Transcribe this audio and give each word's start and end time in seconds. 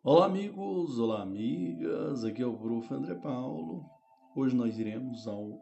Olá, 0.00 0.26
amigos, 0.26 0.96
olá, 1.00 1.22
amigas. 1.22 2.24
Aqui 2.24 2.40
é 2.40 2.46
o 2.46 2.56
Prof. 2.56 2.94
André 2.94 3.16
Paulo. 3.16 3.84
Hoje 4.34 4.54
nós 4.54 4.78
iremos 4.78 5.26
ao 5.26 5.58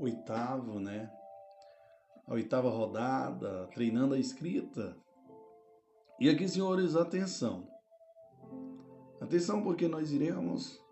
oitavo, 0.00 0.80
né? 0.80 1.08
A 2.26 2.34
oitava 2.34 2.68
rodada, 2.68 3.68
treinando 3.68 4.14
a 4.14 4.18
escrita. 4.18 4.96
E 6.18 6.28
aqui, 6.28 6.48
senhores, 6.48 6.96
atenção. 6.96 7.68
Atenção, 9.20 9.62
porque 9.62 9.86
nós 9.86 10.10
iremos 10.10 10.82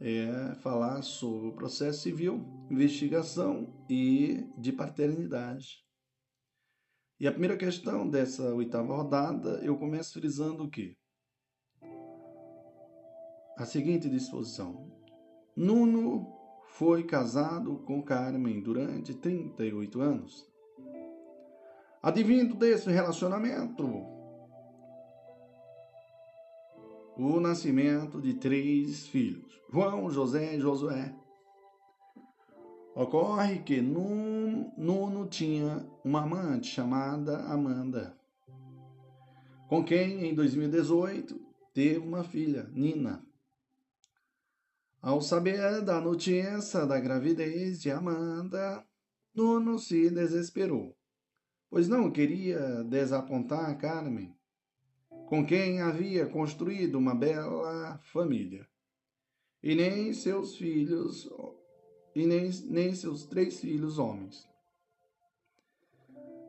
é, 0.00 0.54
falar 0.62 1.02
sobre 1.02 1.48
o 1.48 1.54
processo 1.54 2.00
civil, 2.00 2.46
investigação 2.70 3.84
e 3.90 4.48
de 4.56 4.72
paternidade. 4.72 5.84
E 7.20 7.28
a 7.28 7.30
primeira 7.30 7.58
questão 7.58 8.08
dessa 8.08 8.54
oitava 8.54 8.96
rodada, 8.96 9.60
eu 9.62 9.76
começo 9.76 10.14
frisando 10.14 10.64
o 10.64 10.70
quê? 10.70 10.97
A 13.58 13.66
seguinte 13.66 14.08
disposição: 14.08 14.86
Nuno 15.56 16.32
foi 16.68 17.02
casado 17.02 17.78
com 17.78 18.00
Carmen 18.00 18.62
durante 18.62 19.12
38 19.12 20.00
anos. 20.00 20.48
Advindo 22.00 22.54
desse 22.54 22.88
relacionamento, 22.88 23.84
o 27.16 27.40
nascimento 27.40 28.20
de 28.20 28.34
três 28.34 29.08
filhos, 29.08 29.60
João, 29.72 30.08
José 30.08 30.54
e 30.54 30.60
Josué. 30.60 31.12
Ocorre 32.94 33.58
que 33.58 33.80
Nuno 33.80 35.26
tinha 35.26 35.84
uma 36.04 36.22
amante 36.22 36.68
chamada 36.68 37.38
Amanda, 37.44 38.16
com 39.68 39.84
quem 39.84 40.24
em 40.28 40.34
2018 40.34 41.40
teve 41.74 41.98
uma 41.98 42.22
filha, 42.22 42.70
Nina. 42.72 43.27
Ao 45.00 45.20
saber 45.20 45.80
da 45.82 46.00
notícia 46.00 46.84
da 46.84 46.98
gravidez 46.98 47.80
de 47.80 47.88
Amanda, 47.88 48.84
Nuno 49.32 49.78
se 49.78 50.10
desesperou, 50.10 50.92
pois 51.70 51.86
não 51.86 52.10
queria 52.10 52.82
desapontar 52.82 53.78
Carmen, 53.78 54.34
com 55.28 55.46
quem 55.46 55.80
havia 55.80 56.26
construído 56.26 56.96
uma 56.98 57.14
bela 57.14 58.00
família, 58.12 58.66
e 59.62 59.76
nem 59.76 60.12
seus 60.12 60.56
filhos, 60.56 61.30
e 62.12 62.26
nem, 62.26 62.50
nem 62.64 62.92
seus 62.92 63.24
três 63.24 63.60
filhos 63.60 64.00
homens. 64.00 64.48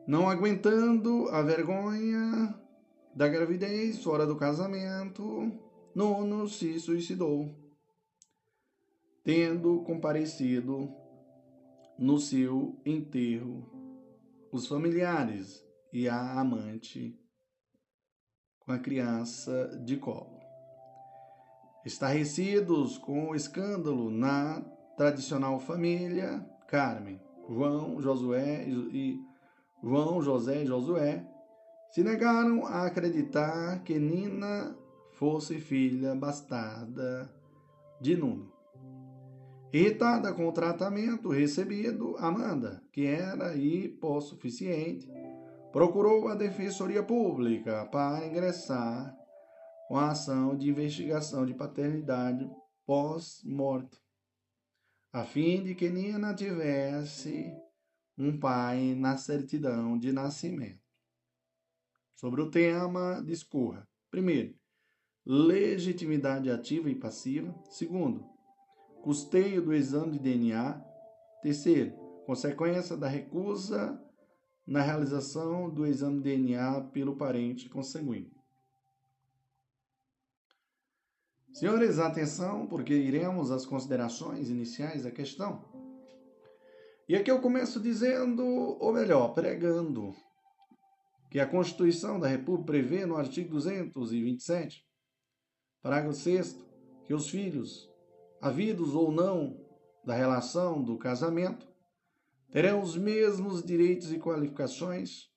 Não 0.08 0.28
aguentando 0.28 1.28
a 1.28 1.40
vergonha 1.40 2.52
da 3.14 3.28
gravidez 3.28 4.02
fora 4.02 4.26
do 4.26 4.34
casamento, 4.34 5.52
Nuno 5.94 6.48
se 6.48 6.80
suicidou 6.80 7.69
tendo 9.30 9.84
comparecido 9.84 10.92
no 11.96 12.18
seu 12.18 12.76
enterro 12.84 13.70
os 14.50 14.66
familiares 14.66 15.64
e 15.92 16.08
a 16.08 16.40
amante 16.40 17.16
com 18.58 18.72
a 18.72 18.78
criança 18.80 19.80
de 19.84 19.96
colo. 19.98 20.36
Estarrecidos 21.86 22.98
com 22.98 23.30
o 23.30 23.36
escândalo 23.36 24.10
na 24.10 24.62
tradicional 24.96 25.60
família 25.60 26.44
Carmen, 26.66 27.20
João, 27.48 28.02
Josué 28.02 28.68
e 28.68 29.16
João, 29.80 30.20
José 30.20 30.64
e 30.64 30.66
Josué 30.66 31.24
se 31.92 32.02
negaram 32.02 32.66
a 32.66 32.84
acreditar 32.84 33.84
que 33.84 33.96
Nina 33.96 34.76
fosse 35.12 35.60
filha 35.60 36.16
bastarda 36.16 37.32
de 38.00 38.16
Nuno. 38.16 38.58
Irritada 39.72 40.32
com 40.34 40.48
o 40.48 40.52
tratamento 40.52 41.28
recebido, 41.28 42.16
Amanda, 42.18 42.82
que 42.92 43.06
era 43.06 43.54
hipossuficiente, 43.54 45.08
procurou 45.70 46.26
a 46.26 46.34
Defensoria 46.34 47.04
Pública 47.04 47.86
para 47.86 48.26
ingressar 48.26 49.16
com 49.86 49.96
a 49.96 50.10
ação 50.10 50.56
de 50.56 50.68
investigação 50.68 51.46
de 51.46 51.54
paternidade 51.54 52.50
pós-morte, 52.84 53.96
a 55.12 55.24
fim 55.24 55.62
de 55.62 55.76
que 55.76 55.88
Nina 55.88 56.34
tivesse 56.34 57.52
um 58.18 58.38
pai 58.40 58.96
na 58.96 59.16
certidão 59.16 59.96
de 59.96 60.12
nascimento. 60.12 60.80
Sobre 62.16 62.42
o 62.42 62.50
tema, 62.50 63.22
discorra. 63.24 63.88
Primeiro, 64.10 64.54
legitimidade 65.24 66.50
ativa 66.50 66.90
e 66.90 66.94
passiva. 66.94 67.54
Segundo, 67.70 68.28
custeio 69.02 69.62
do 69.62 69.74
exame 69.74 70.12
de 70.12 70.18
DNA. 70.18 70.80
Terceiro, 71.42 71.92
consequência 72.26 72.96
da 72.96 73.08
recusa 73.08 74.00
na 74.66 74.82
realização 74.82 75.68
do 75.68 75.86
exame 75.86 76.18
de 76.18 76.36
DNA 76.36 76.82
pelo 76.92 77.16
parente 77.16 77.68
consanguíneo. 77.68 78.30
Senhores, 81.52 81.98
atenção, 81.98 82.66
porque 82.66 82.94
iremos 82.94 83.50
às 83.50 83.66
considerações 83.66 84.48
iniciais 84.48 85.02
da 85.02 85.10
questão. 85.10 85.64
E 87.08 87.16
aqui 87.16 87.28
eu 87.28 87.40
começo 87.40 87.80
dizendo, 87.80 88.44
ou 88.44 88.92
melhor, 88.92 89.34
pregando, 89.34 90.14
que 91.28 91.40
a 91.40 91.46
Constituição 91.46 92.20
da 92.20 92.28
República 92.28 92.66
prevê 92.66 93.04
no 93.04 93.16
artigo 93.16 93.50
227, 93.50 94.86
parágrafo 95.82 96.16
6, 96.16 96.56
que 97.04 97.12
os 97.12 97.28
filhos 97.28 97.89
havidos 98.40 98.94
ou 98.94 99.12
não 99.12 99.58
da 100.04 100.14
relação 100.14 100.82
do 100.82 100.98
casamento, 100.98 101.68
terão 102.50 102.80
os 102.82 102.96
mesmos 102.96 103.62
direitos 103.62 104.12
e 104.12 104.18
qualificações, 104.18 105.28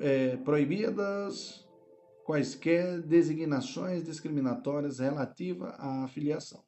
é, 0.00 0.36
proibidas 0.38 1.66
quaisquer 2.24 3.02
designações 3.02 4.04
discriminatórias 4.04 4.98
relativa 4.98 5.74
à 5.78 6.08
filiação. 6.08 6.64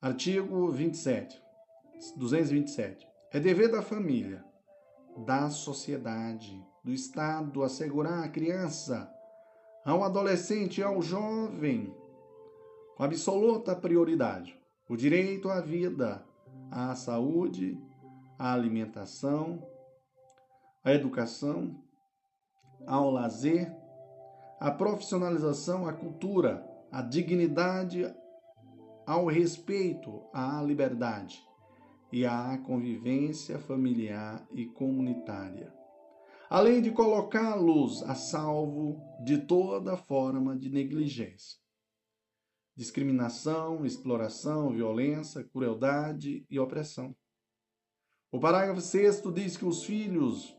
Artigo 0.00 0.70
27, 0.70 1.40
227. 2.16 3.06
É 3.32 3.38
dever 3.38 3.70
da 3.70 3.82
família, 3.82 4.44
da 5.26 5.48
sociedade, 5.50 6.60
do 6.84 6.92
Estado 6.92 7.62
assegurar 7.62 8.24
à 8.24 8.28
criança, 8.28 9.08
ao 9.84 10.02
adolescente 10.02 10.78
e 10.78 10.82
ao 10.82 11.00
jovem 11.00 11.94
absoluta 13.04 13.74
prioridade. 13.74 14.56
O 14.88 14.96
direito 14.96 15.50
à 15.50 15.60
vida, 15.60 16.24
à 16.70 16.94
saúde, 16.94 17.76
à 18.38 18.52
alimentação, 18.52 19.66
à 20.84 20.92
educação, 20.92 21.82
ao 22.86 23.10
lazer, 23.10 23.74
à 24.60 24.70
profissionalização, 24.70 25.86
à 25.88 25.92
cultura, 25.92 26.64
à 26.92 27.02
dignidade, 27.02 28.04
ao 29.04 29.26
respeito, 29.26 30.22
à 30.32 30.62
liberdade 30.62 31.42
e 32.12 32.24
à 32.24 32.56
convivência 32.58 33.58
familiar 33.58 34.46
e 34.52 34.66
comunitária, 34.66 35.72
além 36.48 36.80
de 36.80 36.92
colocá-los 36.92 38.04
a 38.04 38.14
salvo 38.14 39.02
de 39.24 39.38
toda 39.38 39.96
forma 39.96 40.56
de 40.56 40.70
negligência 40.70 41.61
discriminação, 42.74 43.84
exploração, 43.84 44.70
violência, 44.72 45.44
crueldade 45.44 46.46
e 46.48 46.58
opressão. 46.58 47.14
O 48.30 48.40
parágrafo 48.40 48.80
6 48.80 49.22
diz 49.34 49.56
que 49.56 49.64
os 49.64 49.84
filhos, 49.84 50.56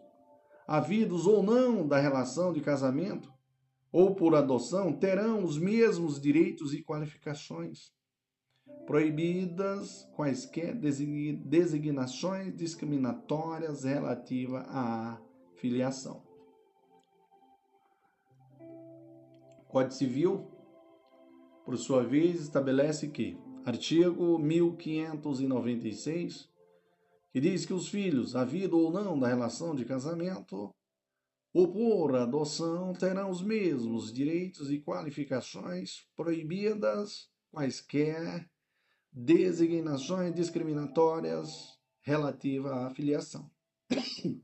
havidos 0.67 1.25
ou 1.25 1.41
não 1.41 1.87
da 1.87 1.97
relação 1.97 2.53
de 2.53 2.61
casamento, 2.61 3.33
ou 3.91 4.15
por 4.15 4.35
adoção, 4.35 4.93
terão 4.93 5.43
os 5.43 5.57
mesmos 5.57 6.19
direitos 6.19 6.73
e 6.73 6.83
qualificações, 6.83 7.91
proibidas 8.85 10.07
quaisquer 10.15 10.75
designações 10.75 12.55
discriminatórias 12.55 13.83
relativas 13.83 14.63
à 14.67 15.19
filiação. 15.55 16.23
Código 19.67 19.93
Civil, 19.93 20.52
por 21.65 21.77
sua 21.77 22.03
vez, 22.03 22.41
estabelece 22.41 23.07
que, 23.07 23.37
artigo 23.65 24.37
1596, 24.39 26.49
que 27.31 27.39
diz 27.39 27.65
que 27.65 27.73
os 27.73 27.87
filhos, 27.87 28.35
havido 28.35 28.77
ou 28.77 28.91
não 28.91 29.17
da 29.17 29.27
relação 29.27 29.73
de 29.73 29.85
casamento, 29.85 30.75
ou 31.53 31.71
por 31.71 32.13
adoção, 32.15 32.91
terão 32.93 33.29
os 33.29 33.41
mesmos 33.41 34.11
direitos 34.11 34.69
e 34.71 34.79
qualificações 34.79 36.05
proibidas 36.15 37.29
quaisquer 37.51 38.49
designações 39.11 40.33
discriminatórias 40.33 41.77
relativa 42.01 42.87
à 42.87 42.89
filiação. 42.89 43.51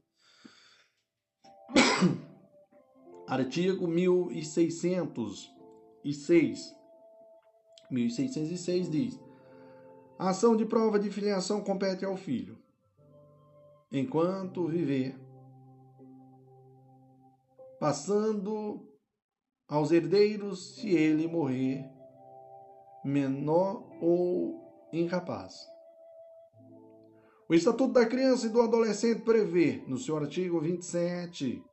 Artigo 3.28 3.88
1606. 3.88 6.79
1606 7.90 8.90
diz: 8.90 9.20
A 10.18 10.30
ação 10.30 10.56
de 10.56 10.66
prova 10.66 11.00
de 11.00 11.10
filiação 11.10 11.62
compete 11.62 12.06
ao 12.06 12.16
filho, 12.16 12.58
enquanto 13.92 14.68
viver, 14.68 15.20
passando 17.80 18.88
aos 19.68 19.92
herdeiros 19.92 20.76
se 20.76 20.90
ele 20.90 21.28
morrer 21.28 21.86
menor 23.04 23.88
ou 24.02 24.90
incapaz. 24.92 25.68
O 27.48 27.54
Estatuto 27.54 27.94
da 27.94 28.06
Criança 28.06 28.46
e 28.46 28.50
do 28.50 28.62
Adolescente 28.62 29.22
prevê, 29.22 29.84
no 29.88 29.98
seu 29.98 30.18
artigo 30.18 30.60
27, 30.60 31.64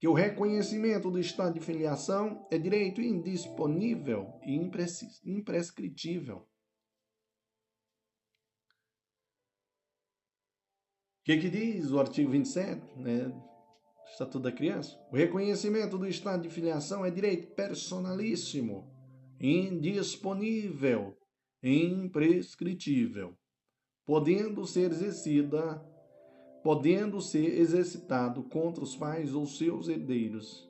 que 0.00 0.08
o 0.08 0.14
reconhecimento 0.14 1.10
do 1.10 1.20
estado 1.20 1.52
de 1.52 1.60
filiação 1.60 2.48
é 2.50 2.56
direito 2.56 3.02
indisponível 3.02 4.32
e 4.42 4.54
imprescritível. 5.26 6.38
O 6.38 6.46
que, 11.22 11.36
que 11.36 11.50
diz 11.50 11.90
o 11.90 12.00
artigo 12.00 12.30
27 12.30 12.80
né, 12.96 13.24
do 13.24 14.10
Estatuto 14.10 14.40
da 14.40 14.50
Criança? 14.50 14.98
O 15.12 15.16
reconhecimento 15.16 15.98
do 15.98 16.08
estado 16.08 16.44
de 16.44 16.48
filiação 16.48 17.04
é 17.04 17.10
direito 17.10 17.54
personalíssimo, 17.54 18.90
indisponível, 19.38 21.14
imprescritível, 21.62 23.38
podendo 24.06 24.66
ser 24.66 24.92
exercida 24.92 25.89
podendo 26.62 27.20
ser 27.20 27.58
exercitado 27.58 28.42
contra 28.42 28.82
os 28.82 28.96
pais 28.96 29.34
ou 29.34 29.46
seus 29.46 29.88
herdeiros, 29.88 30.68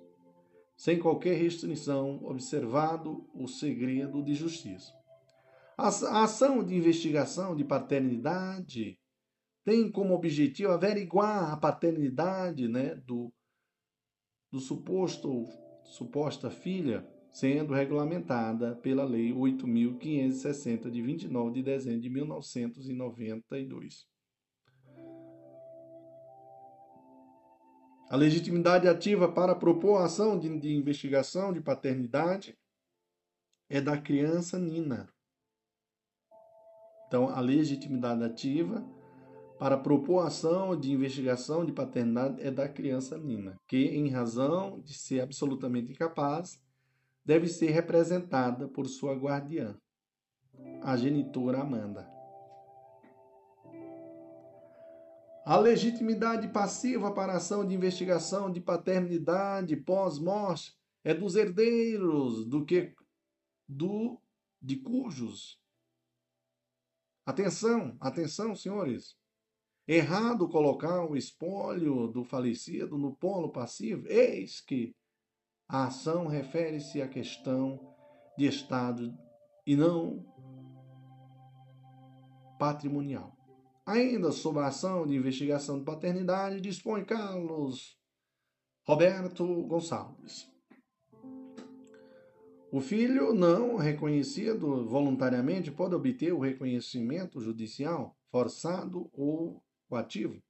sem 0.77 0.99
qualquer 0.99 1.35
restrição, 1.35 2.25
observado 2.25 3.29
o 3.35 3.47
segredo 3.47 4.23
de 4.23 4.35
justiça. 4.35 4.93
A 5.77 6.25
ação 6.25 6.63
de 6.63 6.75
investigação 6.75 7.57
de 7.57 7.65
paternidade 7.65 8.99
tem 9.65 9.91
como 9.91 10.15
objetivo 10.15 10.73
averiguar 10.73 11.53
a 11.53 11.57
paternidade 11.57 12.69
né, 12.69 12.95
do, 12.95 13.33
do 14.51 14.59
suposto 14.59 15.47
suposta 15.85 16.51
filha, 16.51 17.07
sendo 17.33 17.75
regulamentada 17.75 18.75
pela 18.77 19.05
Lei 19.05 19.33
8.560, 19.33 20.91
de 20.91 21.03
29 21.03 21.55
de 21.55 21.63
dezembro 21.63 22.01
de 22.01 22.11
1992. 22.11 24.10
A 28.11 28.17
legitimidade 28.17 28.89
ativa 28.89 29.31
para 29.31 29.55
propor 29.55 29.99
a 29.99 30.07
ação 30.07 30.37
de, 30.37 30.59
de 30.59 30.75
investigação 30.75 31.53
de 31.53 31.61
paternidade 31.61 32.59
é 33.69 33.81
da 33.81 33.97
criança 33.97 34.59
Nina. 34.59 35.09
Então, 37.07 37.29
a 37.29 37.39
legitimidade 37.39 38.25
ativa 38.25 38.85
para 39.61 39.79
propor 39.79 40.25
a 40.25 40.27
ação 40.27 40.77
de 40.77 40.91
investigação 40.91 41.65
de 41.65 41.71
paternidade 41.71 42.43
é 42.43 42.51
da 42.51 42.69
criança 42.69 43.17
Nina, 43.17 43.57
que, 43.69 43.77
em 43.77 44.09
razão 44.09 44.81
de 44.81 44.93
ser 44.93 45.21
absolutamente 45.21 45.93
incapaz, 45.93 46.61
deve 47.25 47.47
ser 47.47 47.71
representada 47.71 48.67
por 48.67 48.89
sua 48.89 49.15
guardiã, 49.15 49.77
a 50.83 50.97
genitora 50.97 51.61
Amanda. 51.61 52.20
A 55.51 55.59
legitimidade 55.59 56.47
passiva 56.47 57.13
para 57.13 57.33
a 57.33 57.39
ação 57.39 57.67
de 57.67 57.75
investigação 57.75 58.53
de 58.53 58.61
paternidade 58.61 59.77
pós-morte 59.77 60.79
é 61.03 61.13
dos 61.13 61.35
herdeiros 61.35 62.47
do 62.47 62.65
que 62.65 62.95
do 63.69 64.23
de 64.63 64.77
cujos. 64.77 65.61
Atenção, 67.27 67.97
atenção, 67.99 68.55
senhores. 68.55 69.17
Errado 69.89 70.49
colocar 70.49 71.05
o 71.05 71.17
espólio 71.17 72.07
do 72.07 72.23
falecido 72.23 72.97
no 72.97 73.17
polo 73.17 73.51
passivo. 73.51 74.07
Eis 74.07 74.61
que 74.61 74.95
a 75.69 75.87
ação 75.87 76.29
refere-se 76.29 77.03
à 77.03 77.09
questão 77.09 77.93
de 78.39 78.47
estado 78.47 79.13
e 79.67 79.75
não 79.75 80.25
patrimonial. 82.57 83.40
Ainda 83.87 84.31
sob 84.31 84.59
a 84.59 84.67
ação 84.67 85.07
de 85.07 85.17
investigação 85.17 85.79
de 85.79 85.85
paternidade, 85.85 86.61
dispõe 86.61 87.05
Carlos 87.05 87.99
Roberto 88.87 89.45
Gonçalves. 89.65 90.49
O 92.73 92.81
filho 92.81 93.35
não 93.35 93.77
reconhecido 93.77 94.87
voluntariamente 94.87 95.73
pode 95.73 95.95
obter 95.95 96.33
o 96.33 96.39
reconhecimento 96.39 97.41
judicial 97.41 98.17
forçado 98.31 99.11
ou 99.13 99.61
coativo 99.89 100.41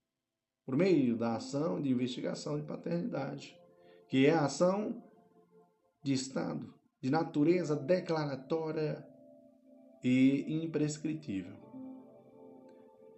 por 0.66 0.76
meio 0.76 1.16
da 1.16 1.36
ação 1.36 1.80
de 1.80 1.90
investigação 1.90 2.60
de 2.60 2.66
paternidade, 2.66 3.58
que 4.06 4.26
é 4.26 4.34
a 4.34 4.44
ação 4.44 5.02
de 6.02 6.12
Estado 6.12 6.74
de 7.00 7.10
natureza 7.10 7.74
declaratória 7.74 9.06
e 10.04 10.62
imprescritível. 10.62 11.59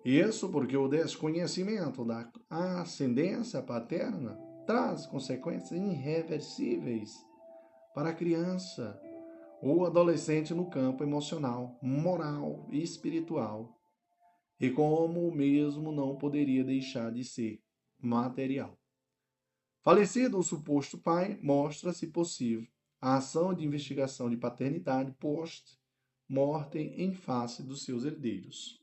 Isso 0.04 0.48
porque 0.48 0.76
o 0.76 0.88
desconhecimento 0.88 2.04
da 2.04 2.28
ascendência 2.50 3.62
paterna 3.62 4.36
traz 4.66 5.06
consequências 5.06 5.80
irreversíveis 5.80 7.24
para 7.94 8.10
a 8.10 8.14
criança 8.14 9.00
ou 9.62 9.86
adolescente 9.86 10.52
no 10.52 10.68
campo 10.68 11.04
emocional, 11.04 11.78
moral 11.80 12.66
e 12.72 12.82
espiritual, 12.82 13.78
e 14.58 14.70
como 14.70 15.28
o 15.28 15.34
mesmo 15.34 15.92
não 15.92 16.16
poderia 16.16 16.64
deixar 16.64 17.12
de 17.12 17.22
ser 17.22 17.62
material. 18.00 18.76
Falecido 19.82 20.36
o 20.38 20.42
suposto 20.42 20.98
pai, 20.98 21.38
mostra-se 21.40 22.08
possível 22.08 22.66
a 23.00 23.16
ação 23.16 23.54
de 23.54 23.64
investigação 23.64 24.28
de 24.28 24.36
paternidade 24.36 25.12
post-mortem 25.12 27.00
em 27.00 27.12
face 27.12 27.62
dos 27.62 27.84
seus 27.84 28.04
herdeiros. 28.04 28.81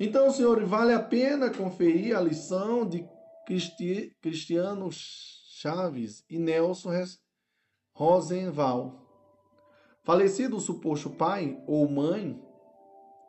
Então, 0.00 0.30
senhores, 0.30 0.68
vale 0.68 0.92
a 0.92 1.02
pena 1.02 1.50
conferir 1.50 2.16
a 2.16 2.20
lição 2.20 2.88
de 2.88 3.04
Cristi 3.44 4.16
Cristiano 4.20 4.88
Chaves 4.92 6.24
e 6.30 6.38
Nelson 6.38 6.90
Rosenval. 7.92 9.04
Falecido 10.04 10.56
o 10.56 10.60
suposto 10.60 11.10
pai 11.10 11.60
ou 11.66 11.88
mãe, 11.88 12.40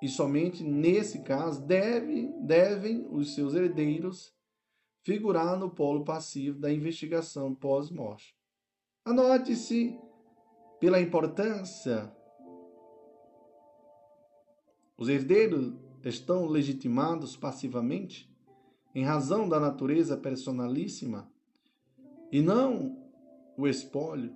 e 0.01 0.07
somente 0.07 0.63
nesse 0.63 1.23
caso 1.23 1.65
deve, 1.65 2.31
devem 2.41 3.07
os 3.09 3.33
seus 3.33 3.55
herdeiros 3.55 4.31
figurar 5.03 5.57
no 5.57 5.69
polo 5.69 6.05
passivo 6.05 6.59
da 6.59 6.71
investigação 6.71 7.55
pós-morte. 7.55 8.35
Anote-se 9.03 9.97
pela 10.79 11.01
importância 11.01 12.15
os 14.99 15.07
herdeiros 15.07 15.73
estão 16.03 16.45
legitimados 16.45 17.37
passivamente 17.37 18.29
em 18.93 19.03
razão 19.03 19.47
da 19.47 19.57
natureza 19.57 20.17
personalíssima 20.17 21.31
e 22.29 22.41
não 22.41 23.01
o 23.57 23.65
espólio. 23.65 24.35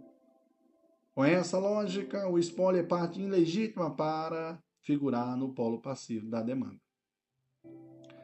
Com 1.14 1.24
essa 1.24 1.60
lógica, 1.60 2.28
o 2.30 2.40
espólio 2.40 2.80
é 2.80 2.84
parte 2.84 3.22
ilegítima 3.22 3.94
para 3.94 4.58
figurar 4.82 5.36
no 5.38 5.54
polo 5.54 5.82
passivo 5.82 6.30
da 6.30 6.42
demanda. 6.42 6.80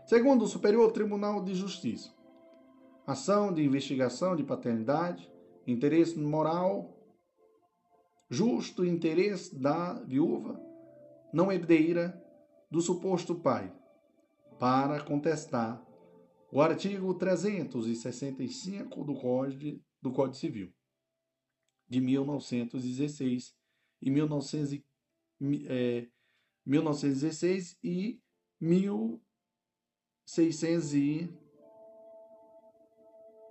Segundo 0.08 0.44
o 0.44 0.48
Superior 0.48 0.92
Tribunal 0.94 1.44
de 1.44 1.54
Justiça, 1.54 2.12
ação 3.06 3.54
de 3.54 3.64
investigação 3.64 4.36
de 4.36 4.44
paternidade, 4.44 5.30
interesse 5.68 6.18
moral, 6.18 6.98
justo 8.30 8.86
interesse 8.86 9.56
da 9.56 9.94
viúva, 9.94 10.60
não 11.34 11.52
herdeira, 11.52 12.20
do 12.70 12.82
suposto 12.82 13.36
pai 13.36 13.74
para 14.60 15.02
contestar 15.04 15.84
o 16.52 16.62
artigo 16.62 17.14
365 17.14 19.04
do 19.04 19.16
Código, 19.16 19.82
do 20.02 20.12
Código 20.12 20.36
Civil 20.36 20.74
de 21.88 22.02
1916 22.02 23.56
e 24.02 24.12
1900, 24.12 24.84
é, 25.68 26.08
1916 26.66 27.78
e 27.84 28.20
1600 28.62 30.94
e 30.94 31.30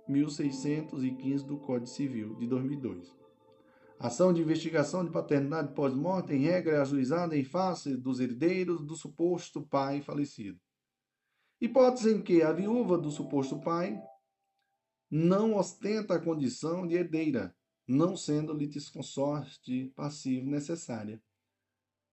1615 0.07 1.45
do 1.45 1.59
Código 1.59 1.87
Civil 1.87 2.35
de 2.35 2.47
2002. 2.47 3.18
Ação 3.99 4.31
de 4.31 4.41
investigação 4.41 5.03
de 5.03 5.11
paternidade 5.11 5.73
pós-morte, 5.73 6.31
em 6.33 6.39
regra, 6.39 6.77
é 6.77 6.79
ajuizada 6.79 7.37
em 7.37 7.43
face 7.43 7.97
dos 7.97 8.21
herdeiros 8.21 8.81
do 8.81 8.95
suposto 8.95 9.61
pai 9.61 10.01
falecido. 10.01 10.57
Hipótese 11.59 12.13
em 12.13 12.21
que 12.21 12.41
a 12.41 12.53
viúva 12.53 12.97
do 12.97 13.11
suposto 13.11 13.59
pai 13.59 14.01
não 15.11 15.53
ostenta 15.55 16.15
a 16.15 16.19
condição 16.19 16.87
de 16.87 16.95
herdeira, 16.95 17.53
não 17.85 18.15
sendo 18.15 18.53
litisconsorte 18.53 19.91
passivo 19.97 20.49
necessária. 20.49 21.21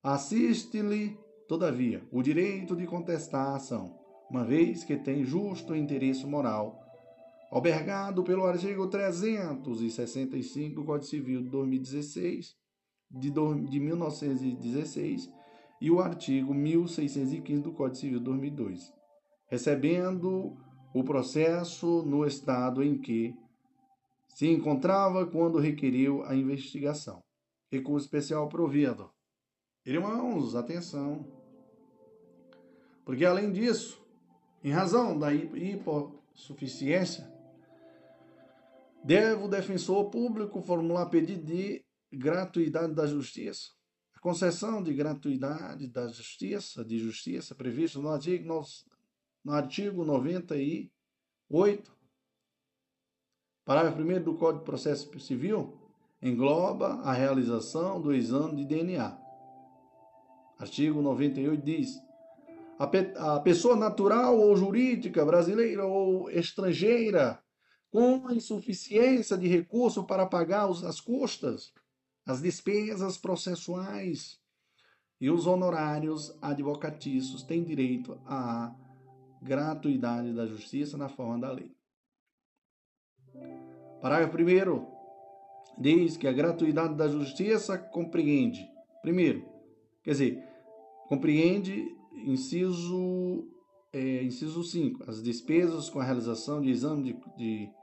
Assiste-lhe, 0.02 1.16
todavia, 1.47 2.05
o 2.11 2.21
direito 2.21 2.75
de 2.75 2.85
contestar 2.85 3.52
a 3.52 3.57
ação, 3.57 3.97
uma 4.28 4.45
vez 4.45 4.83
que 4.83 4.97
tem 4.97 5.25
justo 5.25 5.76
interesse 5.76 6.26
moral, 6.26 6.86
albergado 7.50 8.25
pelo 8.25 8.45
artigo 8.45 8.88
365 8.88 10.75
do 10.75 10.85
Código 10.85 11.07
Civil 11.07 11.43
de 11.43 11.50
2016, 11.50 12.57
de, 13.11 13.31
de 13.31 13.81
1916, 13.81 15.31
e 15.81 15.91
o 15.91 16.00
artigo 16.00 16.55
1615 16.55 17.62
do 17.62 17.73
Código 17.73 17.97
Civil 17.97 18.19
de 18.19 18.25
2002, 18.25 18.93
recebendo 19.49 20.57
o 20.95 21.05
processo 21.05 22.03
no 22.03 22.26
estado 22.26 22.83
em 22.83 22.99
que 22.99 23.35
se 24.29 24.49
encontrava 24.49 25.26
quando 25.26 25.59
requeriu 25.59 26.23
a 26.25 26.35
investigação. 26.35 27.23
Recurso 27.71 28.07
especial 28.07 28.49
provido. 28.49 29.11
Irmãos, 29.85 30.55
atenção. 30.55 31.26
Porque 33.05 33.25
além 33.25 33.53
disso, 33.53 34.05
em 34.62 34.71
razão 34.71 35.19
da 35.19 35.33
hipossuficiência, 35.33 37.36
deve 39.07 39.45
o 39.45 39.49
defensor 39.49 40.11
público 40.11 40.61
formular 40.61 41.07
pedido 41.07 41.45
de 41.45 41.85
gratuidade 42.13 42.93
da 42.93 43.07
justiça. 43.07 43.71
A 44.13 44.21
concessão 44.21 44.83
de 44.83 44.93
gratuidade 44.93 45.87
da 45.87 46.09
justiça, 46.09 46.85
de 46.85 46.99
justiça 46.99 47.55
prevista 47.55 48.01
no 48.01 48.09
artigo, 48.09 48.63
no 49.45 49.53
artigo 49.53 50.05
98, 50.05 50.91
parágrafo 53.65 54.03
1 54.03 54.25
do 54.25 54.35
Código 54.35 54.65
de 54.65 54.65
Processo 54.65 55.21
Civil, 55.21 55.81
engloba 56.21 56.95
a 57.03 57.13
realização 57.13 58.01
do 58.01 58.13
exame 58.13 58.57
de 58.57 58.65
DNA. 58.65 59.17
Artigo 60.59 61.01
98 61.01 61.63
diz: 61.63 61.97
a, 62.77 62.89
pe 62.89 63.13
a 63.17 63.39
pessoa 63.39 63.77
natural 63.77 64.37
ou 64.37 64.57
jurídica, 64.57 65.25
brasileira 65.25 65.85
ou 65.85 66.29
estrangeira, 66.29 67.41
com 67.97 68.31
insuficiência 68.31 69.38
de 69.38 69.49
recurso 69.49 70.05
para 70.05 70.26
pagar 70.26 70.69
as 70.69 71.00
custas, 71.00 71.73
as 72.26 72.43
despesas 72.43 73.17
processuais 73.17 74.38
e 75.19 75.31
os 75.31 75.47
honorários 75.47 76.37
advocatícios, 76.43 77.43
tem 77.43 77.65
direito 77.65 78.21
à 78.26 78.76
gratuidade 79.41 80.35
da 80.35 80.47
justiça 80.47 80.99
na 80.99 81.09
forma 81.09 81.38
da 81.38 81.50
lei. 81.50 81.75
Parágrafo 84.03 84.37
1 84.37 84.87
diz 85.79 86.19
que 86.19 86.29
a 86.29 86.33
gratuidade 86.33 86.97
da 86.97 87.09
justiça 87.09 87.79
compreende, 87.79 88.69
primeiro, 89.00 89.43
quer 90.03 90.11
dizer, 90.11 90.45
compreende 91.09 91.97
inciso, 92.12 93.49
é, 93.91 94.23
inciso 94.23 94.62
5, 94.62 95.11
as 95.11 95.23
despesas 95.23 95.88
com 95.88 95.99
a 95.99 96.05
realização 96.05 96.61
de 96.61 96.69
exame 96.69 97.03
de, 97.05 97.37
de, 97.38 97.75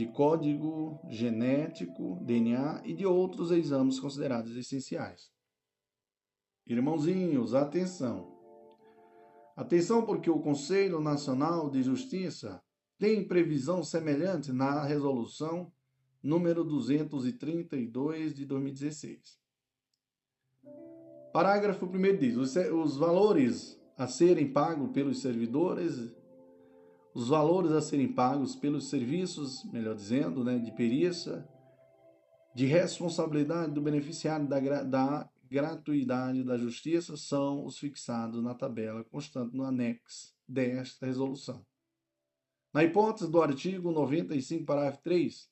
de 0.00 0.06
código 0.06 0.98
genético, 1.10 2.18
DNA 2.24 2.80
e 2.86 2.94
de 2.94 3.04
outros 3.04 3.50
exames 3.50 4.00
considerados 4.00 4.56
essenciais. 4.56 5.30
Irmãozinhos, 6.66 7.54
atenção! 7.54 8.34
Atenção, 9.54 10.06
porque 10.06 10.30
o 10.30 10.40
Conselho 10.40 11.02
Nacional 11.02 11.68
de 11.68 11.82
Justiça 11.82 12.62
tem 12.98 13.28
previsão 13.28 13.84
semelhante 13.84 14.50
na 14.52 14.84
resolução 14.84 15.70
número 16.22 16.64
232 16.64 18.32
de 18.32 18.46
2016. 18.46 19.38
Parágrafo 21.30 21.84
1 21.84 22.16
diz: 22.16 22.36
os, 22.38 22.56
os 22.56 22.96
valores 22.96 23.78
a 23.98 24.06
serem 24.06 24.50
pagos 24.50 24.92
pelos 24.92 25.20
servidores, 25.20 26.10
os 27.14 27.28
valores 27.28 27.72
a 27.72 27.80
serem 27.80 28.12
pagos 28.12 28.54
pelos 28.54 28.88
serviços, 28.88 29.64
melhor 29.72 29.94
dizendo, 29.94 30.44
né, 30.44 30.58
de 30.58 30.70
perícia, 30.72 31.46
de 32.54 32.66
responsabilidade 32.66 33.72
do 33.72 33.80
beneficiário 33.80 34.46
da, 34.46 34.82
da 34.82 35.30
gratuidade 35.50 36.44
da 36.44 36.56
justiça 36.56 37.16
são 37.16 37.64
os 37.64 37.78
fixados 37.78 38.42
na 38.42 38.54
tabela 38.54 39.02
constante 39.04 39.56
no 39.56 39.64
anexo 39.64 40.34
desta 40.46 41.06
resolução. 41.06 41.66
Na 42.72 42.84
hipótese 42.84 43.28
do 43.28 43.42
artigo 43.42 43.90
95, 43.90 44.64
parágrafo 44.64 45.02
3, 45.02 45.50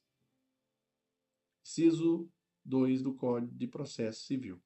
inciso 1.64 2.30
2 2.64 3.02
do 3.02 3.12
Código 3.14 3.52
de 3.56 3.66
Processo 3.66 4.22
Civil. 4.24 4.62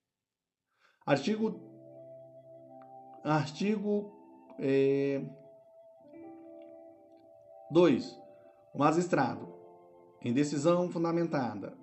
Artigo, 1.06 1.58
artigo 3.25 4.12
é, 4.58 5.25
2. 7.73 8.21
O 8.75 8.79
magistrado, 8.79 9.49
em 10.21 10.33
decisão 10.33 10.91
fundamentada, 10.91 11.76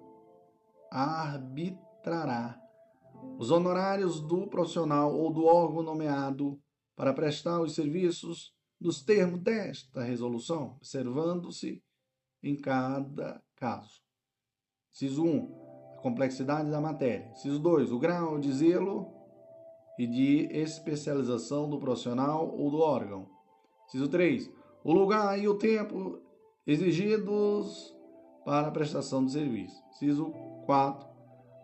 arbitrará 0.91 2.59
os 3.37 3.49
honorários 3.49 4.21
do 4.21 4.47
profissional 4.47 5.13
ou 5.13 5.33
do 5.33 5.45
órgão 5.45 5.81
nomeado 5.81 6.61
para 6.95 7.13
prestar 7.13 7.59
os 7.59 7.73
serviços 7.73 8.53
nos 8.79 9.01
termos 9.01 9.41
desta 9.41 10.03
resolução, 10.03 10.75
observando-se 10.77 11.83
em 12.43 12.55
cada 12.55 13.41
caso. 13.55 13.99
Ciso 14.91 15.23
1 15.23 15.69
complexidade 16.01 16.71
da 16.71 16.79
matéria. 16.79 17.29
Inciso 17.31 17.59
2. 17.59 17.91
O 17.91 17.99
grau 17.99 18.39
de 18.39 18.53
zelo 18.53 19.11
e 19.97 20.07
de 20.07 20.47
especialização 20.51 21.69
do 21.69 21.77
profissional 21.79 22.55
ou 22.55 22.71
do 22.71 22.77
órgão. 22.77 23.27
Inciso 23.87 24.07
3. 24.07 24.58
O 24.83 24.93
lugar 24.93 25.37
e 25.37 25.47
o 25.47 25.55
tempo 25.55 26.21
exigidos 26.65 27.95
para 28.45 28.67
a 28.67 28.71
prestação 28.71 29.25
de 29.25 29.31
serviço. 29.31 29.83
Inciso 29.91 30.31
4. 30.65 31.07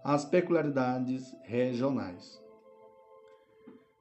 As 0.03 0.25
peculiaridades 0.25 1.35
regionais. 1.43 2.41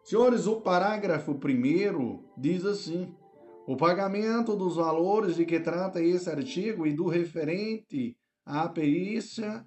Senhores, 0.03 0.47
o 0.47 0.61
parágrafo 0.61 1.35
primeiro 1.37 2.29
diz 2.37 2.65
assim: 2.65 3.15
o 3.67 3.77
pagamento 3.77 4.57
dos 4.57 4.77
valores 4.77 5.37
de 5.37 5.47
que 5.47 5.61
trata 5.61 6.03
esse 6.03 6.29
artigo 6.29 6.87
e 6.87 6.93
do 6.93 7.07
referente 7.07 8.17
à 8.45 8.69
perícia 8.69 9.67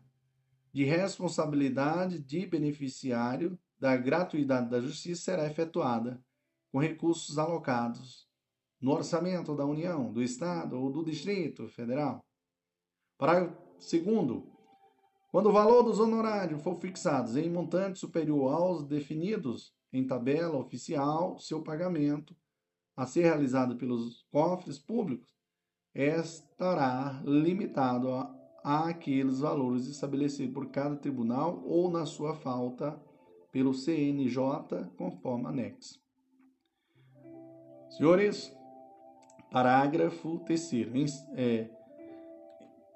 de 0.74 0.84
responsabilidade 0.84 2.20
de 2.20 2.46
beneficiário 2.46 3.58
da 3.80 3.96
gratuidade 3.96 4.70
da 4.70 4.82
justiça 4.82 5.24
será 5.24 5.48
efetuada 5.48 6.22
com 6.72 6.80
recursos 6.80 7.40
alocados 7.40 8.27
no 8.80 8.92
orçamento 8.92 9.56
da 9.56 9.66
União, 9.66 10.12
do 10.12 10.22
Estado 10.22 10.80
ou 10.80 10.92
do 10.92 11.04
Distrito 11.04 11.68
Federal. 11.68 12.24
Parágrafo 13.18 13.58
2. 13.80 14.44
Quando 15.32 15.50
o 15.50 15.52
valor 15.52 15.84
dos 15.84 16.00
honorários 16.00 16.62
for 16.62 16.76
fixado 16.76 17.38
em 17.38 17.50
montante 17.50 18.00
superior 18.00 18.54
aos 18.54 18.86
definidos 18.86 19.74
em 19.92 20.06
tabela 20.06 20.58
oficial, 20.58 21.38
seu 21.38 21.62
pagamento 21.62 22.36
a 22.96 23.06
ser 23.06 23.22
realizado 23.22 23.78
pelos 23.78 24.24
cofres 24.32 24.80
públicos 24.80 25.36
estará 25.94 27.22
limitado 27.26 28.10
àqueles 28.64 29.40
valores 29.40 29.88
estabelecidos 29.88 30.54
por 30.54 30.70
cada 30.70 30.96
tribunal 30.96 31.62
ou, 31.66 31.92
na 31.92 32.06
sua 32.06 32.36
falta, 32.36 33.00
pelo 33.52 33.74
CNJ, 33.74 34.92
conforme 34.98 35.48
anexo. 35.48 36.00
Senhores, 37.90 38.52
parágrafo 39.52 40.40
3. 40.40 41.26
É, 41.36 41.70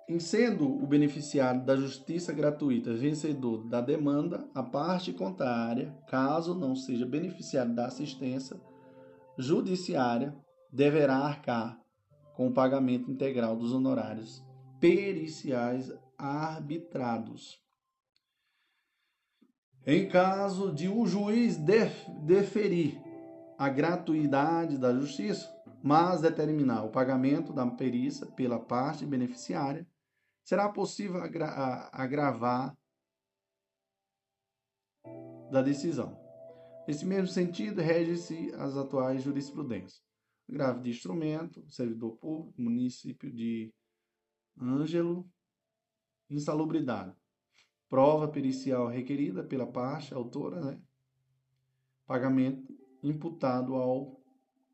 em 0.07 0.19
sendo 0.19 0.67
o 0.67 0.85
beneficiário 0.85 1.63
da 1.63 1.75
justiça 1.75 2.33
gratuita 2.33 2.93
vencedor 2.93 3.65
da 3.67 3.79
demanda, 3.79 4.45
a 4.53 4.61
parte 4.61 5.13
contrária, 5.13 5.95
caso 6.07 6.53
não 6.53 6.75
seja 6.75 7.05
beneficiário 7.05 7.73
da 7.73 7.85
assistência 7.85 8.59
judiciária, 9.37 10.35
deverá 10.71 11.15
arcar 11.17 11.79
com 12.35 12.47
o 12.47 12.53
pagamento 12.53 13.09
integral 13.09 13.55
dos 13.55 13.71
honorários 13.71 14.43
periciais 14.79 15.93
arbitrados. 16.17 17.59
Em 19.85 20.07
caso 20.07 20.73
de 20.73 20.87
o 20.87 21.05
juiz 21.05 21.57
deferir 21.57 23.01
a 23.57 23.69
gratuidade 23.69 24.77
da 24.77 24.93
justiça, 24.93 25.49
mas 25.83 26.21
determinar 26.21 26.83
o 26.83 26.91
pagamento 26.91 27.51
da 27.51 27.65
perícia 27.69 28.27
pela 28.27 28.59
parte 28.59 29.05
beneficiária, 29.05 29.87
será 30.43 30.69
possível 30.69 31.21
agra 31.21 31.89
agravar 31.91 32.77
da 35.51 35.61
decisão. 35.61 36.17
Nesse 36.87 37.05
mesmo 37.05 37.27
sentido, 37.27 37.81
rege-se 37.81 38.53
as 38.55 38.75
atuais 38.75 39.23
jurisprudências. 39.23 40.03
grave 40.47 40.81
de 40.81 40.89
instrumento, 40.89 41.63
servidor 41.69 42.17
público, 42.17 42.61
município 42.61 43.31
de 43.31 43.73
Ângelo, 44.59 45.29
insalubridade. 46.29 47.15
Prova 47.87 48.27
pericial 48.27 48.87
requerida 48.87 49.43
pela 49.43 49.65
parte 49.65 50.13
autora, 50.13 50.59
né? 50.61 50.81
Pagamento 52.05 52.77
imputado 53.01 53.75
ao 53.75 54.21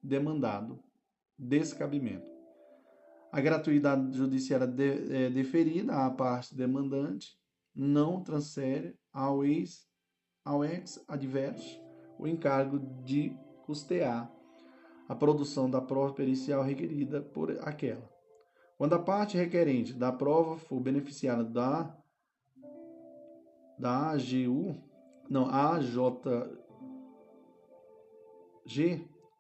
demandado. 0.02 0.84
Descabimento. 1.38 2.32
A 3.32 3.40
gratuidade 3.40 4.18
judiciária 4.18 4.66
de, 4.66 5.16
é, 5.16 5.30
deferida 5.30 5.94
à 5.94 6.10
parte 6.10 6.56
demandante 6.56 7.38
não 7.76 8.24
transfere 8.24 8.98
ao 9.14 9.46
ex 9.46 9.86
ao 10.44 10.64
ex-adverso 10.64 11.80
o 12.18 12.26
encargo 12.26 12.80
de 13.04 13.38
custear 13.66 14.32
a 15.08 15.16
produção 15.16 15.70
da 15.70 15.82
prova 15.82 16.14
pericial 16.14 16.64
requerida 16.64 17.22
por 17.22 17.52
aquela. 17.68 18.10
Quando 18.78 18.94
a 18.94 19.00
parte 19.00 19.38
requerente 19.38 19.94
da 19.94 20.12
prova 20.12 20.58
for 20.58 20.80
beneficiada 20.80 21.44
da 21.44 21.96
da 23.78 24.12
AGU, 24.12 24.76
não, 25.30 25.48
AJG, 25.50 26.58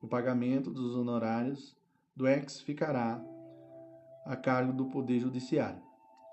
o 0.01 0.07
pagamento 0.07 0.69
dos 0.69 0.95
honorários 0.95 1.76
do 2.17 2.27
ex 2.27 2.59
ficará 2.61 3.23
a 4.25 4.35
cargo 4.35 4.73
do 4.73 4.87
Poder 4.87 5.19
Judiciário. 5.19 5.79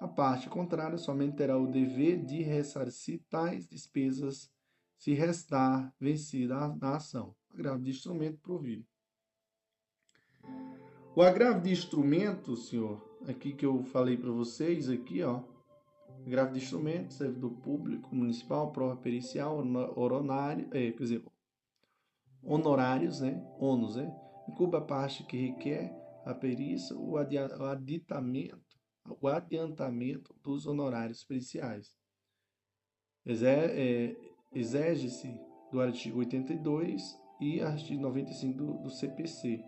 A 0.00 0.08
parte 0.08 0.48
contrária 0.48 0.96
somente 0.96 1.36
terá 1.36 1.58
o 1.58 1.66
dever 1.66 2.24
de 2.24 2.42
ressarcir 2.42 3.22
tais 3.28 3.68
despesas 3.68 4.50
se 4.98 5.12
restar 5.12 5.94
vencida 6.00 6.74
na 6.80 6.96
ação. 6.96 7.34
Agravo 7.52 7.82
de 7.82 7.90
instrumento 7.90 8.38
provido. 8.38 8.86
O 11.14 11.20
agravo 11.20 11.60
de 11.60 11.70
instrumento, 11.70 12.56
senhor, 12.56 13.00
aqui 13.28 13.52
que 13.52 13.66
eu 13.66 13.84
falei 13.84 14.16
para 14.16 14.30
vocês, 14.30 14.88
aqui, 14.88 15.22
ó. 15.22 15.42
Agravo 16.26 16.54
de 16.54 16.60
instrumento, 16.60 17.12
servidor 17.12 17.50
público, 17.60 18.14
municipal, 18.14 18.72
prova 18.72 18.96
pericial, 18.96 19.58
honorário, 19.58 20.66
é, 20.72 20.90
quer 20.90 21.02
dizer, 21.02 21.24
honorários, 22.42 23.20
né? 23.20 23.46
Ônus, 23.58 23.96
né? 23.96 24.23
Incube 24.48 24.76
a 24.76 24.80
parte 24.80 25.24
que 25.24 25.36
requer 25.36 25.92
a 26.24 26.34
perícia, 26.34 26.96
o 26.96 27.16
aditamento, 27.16 28.58
o 29.20 29.28
adiantamento 29.28 30.34
dos 30.42 30.66
honorários 30.66 31.24
periciais. 31.24 31.96
É, 33.26 34.16
exege-se 34.52 35.38
do 35.70 35.80
artigo 35.80 36.18
82 36.18 37.18
e 37.40 37.60
artigo 37.60 38.02
95 38.02 38.56
do, 38.56 38.74
do 38.82 38.90
CPC. 38.90 39.62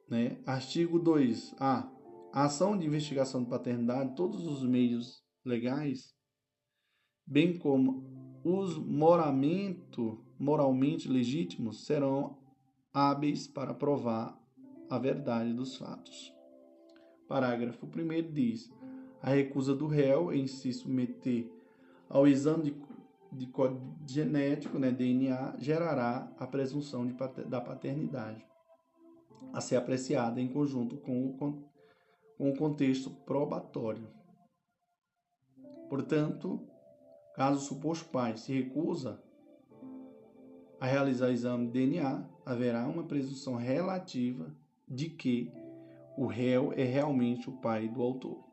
Né? 0.08 0.42
Artigo 0.46 0.98
2A. 0.98 1.97
A 2.32 2.44
ação 2.44 2.76
de 2.76 2.86
investigação 2.86 3.42
de 3.42 3.48
paternidade, 3.48 4.14
todos 4.14 4.46
os 4.46 4.62
meios 4.62 5.24
legais, 5.44 6.14
bem 7.26 7.58
como 7.58 8.04
os 8.44 8.76
moramento, 8.78 10.24
moralmente 10.38 11.08
legítimos, 11.08 11.84
serão 11.86 12.38
hábeis 12.92 13.46
para 13.46 13.74
provar 13.74 14.38
a 14.90 14.98
verdade 14.98 15.52
dos 15.52 15.76
fatos. 15.76 16.34
Parágrafo 17.26 17.86
1 17.86 18.32
diz: 18.32 18.70
a 19.22 19.30
recusa 19.30 19.74
do 19.74 19.86
réu 19.86 20.32
em 20.32 20.46
se 20.46 20.72
submeter 20.72 21.50
ao 22.08 22.26
exame 22.26 22.64
de, 22.64 22.76
de 23.32 23.46
código 23.46 23.96
genético, 24.06 24.78
né, 24.78 24.90
DNA, 24.90 25.56
gerará 25.58 26.32
a 26.38 26.46
presunção 26.46 27.06
de, 27.06 27.14
da 27.46 27.60
paternidade, 27.60 28.46
a 29.52 29.60
ser 29.60 29.76
apreciada 29.76 30.40
em 30.40 30.48
conjunto 30.48 30.96
com 30.96 31.26
o, 31.26 31.67
com 32.38 32.54
contexto 32.54 33.10
probatório. 33.10 34.08
Portanto, 35.90 36.64
caso 37.34 37.58
o 37.58 37.60
suposto 37.60 38.08
pai 38.10 38.36
se 38.36 38.52
recusa 38.52 39.20
a 40.80 40.86
realizar 40.86 41.30
exame 41.30 41.66
de 41.66 41.72
DNA, 41.72 42.24
haverá 42.46 42.86
uma 42.86 43.02
presunção 43.02 43.56
relativa 43.56 44.54
de 44.86 45.10
que 45.10 45.52
o 46.16 46.26
réu 46.26 46.72
é 46.72 46.84
realmente 46.84 47.50
o 47.50 47.56
pai 47.60 47.88
do 47.88 48.00
autor. 48.00 48.44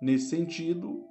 Nesse 0.00 0.28
sentido, 0.28 1.04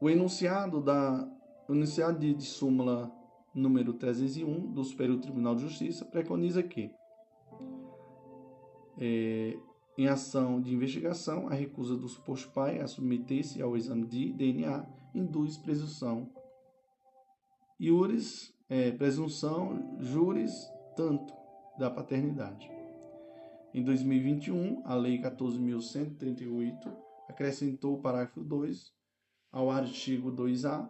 o 0.00 0.10
enunciado 0.10 0.82
da 0.82 1.26
o 1.68 1.72
enunciado 1.72 2.18
de, 2.18 2.32
de 2.32 2.44
súmula 2.44 3.10
número 3.52 3.94
301 3.94 4.72
do 4.72 4.84
Superior 4.84 5.18
Tribunal 5.18 5.56
de 5.56 5.62
Justiça 5.62 6.04
preconiza 6.04 6.62
que 6.62 6.94
é, 8.98 9.58
em 9.98 10.08
ação 10.08 10.60
de 10.60 10.74
investigação, 10.74 11.48
a 11.48 11.54
recusa 11.54 11.96
do 11.96 12.08
suposto 12.08 12.50
pai 12.52 12.80
a 12.80 12.86
submeter-se 12.86 13.62
ao 13.62 13.76
exame 13.76 14.06
de 14.06 14.32
DNA 14.32 14.84
induz 15.14 15.56
presunção 15.56 16.30
iuris 17.80 18.54
é, 18.68 18.90
presunção 18.90 19.96
juris 20.00 20.68
tanto 20.96 21.32
da 21.78 21.88
paternidade. 21.90 22.68
Em 23.72 23.84
2021, 23.84 24.82
a 24.84 24.94
Lei 24.94 25.20
14.138 25.20 26.92
acrescentou 27.28 27.94
o 27.94 28.00
parágrafo 28.00 28.42
2 28.42 28.92
ao 29.52 29.70
artigo 29.70 30.32
2A 30.32 30.88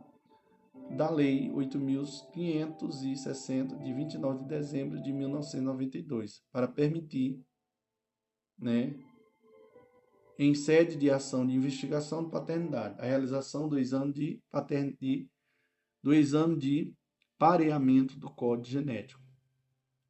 da 0.97 1.11
Lei 1.11 1.51
8.560, 1.51 3.83
de 3.83 3.92
29 3.92 4.45
de 4.45 4.49
dezembro 4.49 5.03
de 5.03 5.12
1992, 5.12 6.40
para 6.53 6.69
permitir, 6.69 7.45
né, 8.59 8.95
em 10.38 10.55
sede 10.55 10.97
de 10.97 11.11
ação 11.11 11.47
de 11.47 11.55
investigação 11.55 12.25
de 12.25 12.31
paternidade, 12.31 13.01
a 13.01 13.05
realização 13.05 13.69
do 13.69 13.79
exame 13.79 14.12
de 14.12 14.42
paternidade, 14.51 15.29
do 16.03 16.12
exame 16.12 16.57
de 16.57 16.95
pareamento 17.38 18.19
do 18.19 18.31
código 18.31 18.66
genético 18.66 19.23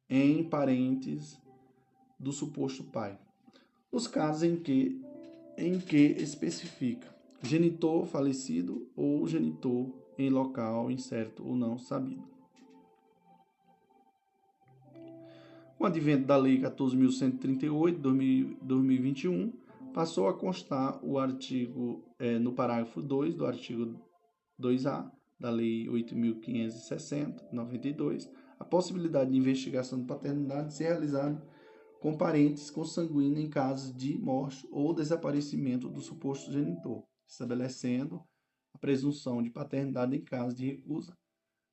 em 0.09 0.43
parentes 0.47 1.39
do 2.19 2.31
suposto 2.31 2.83
pai. 2.83 3.19
Nos 3.91 4.07
casos 4.07 4.43
em 4.43 4.55
que 4.57 5.01
em 5.57 5.79
que 5.79 5.97
especifica 5.97 7.15
genitor 7.41 8.05
falecido 8.05 8.87
ou 8.95 9.25
genitor 9.27 9.91
em 10.17 10.29
local 10.29 10.91
incerto 10.91 11.43
ou 11.45 11.55
não 11.55 11.77
sabido. 11.77 12.36
Com 15.77 15.83
o 15.83 15.87
advento 15.87 16.25
da 16.25 16.35
Lei 16.35 16.59
14.138 16.59 18.17
de 18.17 18.57
2021, 18.63 19.53
passou 19.93 20.27
a 20.27 20.33
constar 20.33 20.99
o 21.05 21.19
artigo, 21.19 22.03
é, 22.17 22.39
no 22.39 22.51
parágrafo 22.51 22.99
2 22.99 23.35
do 23.35 23.45
artigo 23.45 23.95
2A 24.59 25.07
da 25.39 25.51
Lei 25.51 25.85
8.560, 25.85 27.43
92, 27.51 28.27
a 28.59 28.65
possibilidade 28.65 29.29
de 29.29 29.37
investigação 29.37 29.99
de 29.99 30.07
paternidade 30.07 30.73
ser 30.73 30.85
realizada 30.85 31.39
com 32.01 32.17
parentes 32.17 32.71
consanguíneos 32.71 33.45
em 33.45 33.47
casos 33.47 33.95
de 33.95 34.17
morte 34.17 34.67
ou 34.71 34.95
desaparecimento 34.95 35.87
do 35.87 36.01
suposto 36.01 36.51
genitor, 36.51 37.03
estabelecendo 37.27 38.23
a 38.73 38.79
presunção 38.79 39.43
de 39.43 39.51
paternidade 39.51 40.15
em 40.15 40.23
caso 40.23 40.55
de 40.55 40.65
recusa 40.65 41.15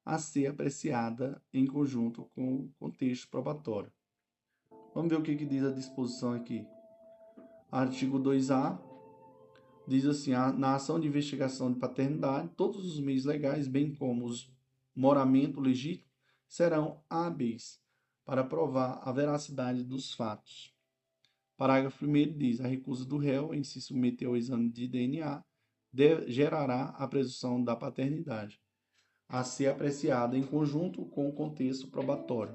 a 0.04 0.18
ser 0.18 0.48
apreciada 0.48 1.42
em 1.54 1.66
conjunto 1.66 2.30
com 2.34 2.56
o 2.56 2.72
contexto 2.78 3.30
probatório. 3.30 3.90
Vamos 4.94 5.10
ver 5.10 5.18
o 5.18 5.22
que, 5.22 5.34
que 5.34 5.44
diz 5.44 5.64
a 5.64 5.72
disposição 5.72 6.32
aqui. 6.32 6.64
Artigo 7.70 8.20
2A 8.20 8.78
diz 9.88 10.06
assim: 10.06 10.30
na 10.56 10.76
ação 10.76 11.00
de 11.00 11.08
investigação 11.08 11.72
de 11.72 11.80
paternidade, 11.80 12.48
todos 12.56 12.86
os 12.86 13.00
meios 13.00 13.24
legais, 13.24 13.66
bem 13.66 13.92
como 13.92 14.24
os 14.24 14.48
moramento 14.94 15.60
legítimo, 15.60 16.08
serão 16.48 17.02
hábeis 17.10 17.80
para 18.24 18.44
provar 18.44 19.00
a 19.02 19.10
veracidade 19.10 19.82
dos 19.82 20.14
fatos. 20.14 20.72
Parágrafo 21.56 22.06
1 22.06 22.38
diz: 22.38 22.60
a 22.60 22.68
recusa 22.68 23.04
do 23.04 23.16
réu 23.16 23.52
em 23.52 23.64
se 23.64 23.80
submeter 23.80 24.28
ao 24.28 24.36
exame 24.36 24.70
de 24.70 24.86
DNA 24.86 25.44
gerará 26.28 26.90
a 26.90 27.08
presunção 27.08 27.62
da 27.62 27.74
paternidade, 27.74 28.60
a 29.28 29.42
ser 29.42 29.66
apreciada 29.66 30.38
em 30.38 30.42
conjunto 30.44 31.04
com 31.06 31.28
o 31.28 31.32
contexto 31.32 31.88
probatório. 31.88 32.54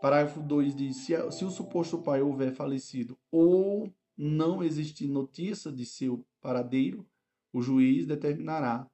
Parágrafo 0.00 0.40
2 0.40 0.74
diz: 0.74 0.96
se, 0.98 1.30
se 1.30 1.44
o 1.44 1.50
suposto 1.50 1.98
pai 1.98 2.22
houver 2.22 2.52
falecido 2.52 3.18
ou 3.30 3.92
não 4.16 4.62
existir 4.62 5.08
notícia 5.08 5.70
de 5.70 5.84
seu 5.84 6.24
paradeiro, 6.40 7.06
o 7.52 7.62
juiz 7.62 8.06
determinará, 8.06 8.88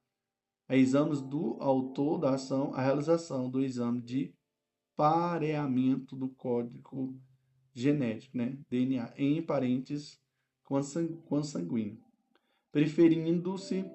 a 0.69 0.77
exames 0.77 1.21
do 1.21 1.57
autor 1.61 2.19
da 2.19 2.35
ação, 2.35 2.73
a 2.75 2.81
realização 2.81 3.51
do 3.51 3.63
exame 3.63 4.01
de 4.01 4.35
pareamento 4.97 6.17
do 6.17 6.29
código 6.29 7.15
genético, 7.73 8.39
né, 8.39 8.57
DNA, 8.71 9.13
em 9.17 9.43
parentes 9.43 10.19
consanguíneos 11.25 12.05
preferindo-se 12.75 13.89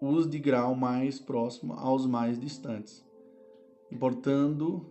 os 0.00 0.26
de 0.26 0.38
grau 0.38 0.74
mais 0.74 1.20
próximo 1.20 1.74
aos 1.74 2.06
mais 2.06 2.40
distantes, 2.40 3.04
importando, 3.92 4.90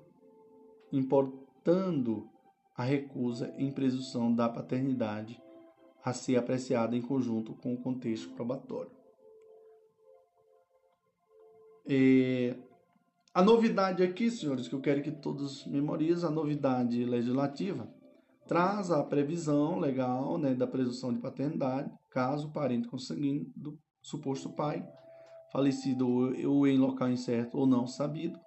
importando 0.93 2.29
a 2.75 2.83
recusa 2.83 3.53
em 3.57 3.71
presunção 3.71 4.33
da 4.33 4.47
paternidade 4.47 5.41
a 6.03 6.13
ser 6.13 6.37
apreciada 6.37 6.95
em 6.95 7.01
conjunto 7.01 7.53
com 7.55 7.73
o 7.73 7.81
contexto 7.81 8.29
probatório. 8.33 8.91
E 11.85 12.55
a 13.33 13.41
novidade 13.41 14.03
aqui, 14.03 14.29
senhores, 14.29 14.67
que 14.67 14.75
eu 14.75 14.81
quero 14.81 15.01
que 15.01 15.11
todos 15.11 15.65
memorizem, 15.65 16.27
a 16.27 16.31
novidade 16.31 17.03
legislativa 17.03 17.87
traz 18.47 18.91
a 18.91 19.03
previsão 19.03 19.79
legal 19.79 20.37
né, 20.37 20.53
da 20.53 20.67
presunção 20.67 21.13
de 21.13 21.19
paternidade, 21.19 21.91
caso 22.11 22.47
o 22.47 22.51
parente 22.51 22.87
consanguíneo 22.87 23.51
do 23.55 23.79
suposto 24.01 24.49
pai, 24.49 24.85
falecido 25.51 26.07
ou 26.07 26.67
em 26.67 26.77
local 26.77 27.09
incerto 27.09 27.57
ou 27.57 27.65
não 27.65 27.87
sabido, 27.87 28.39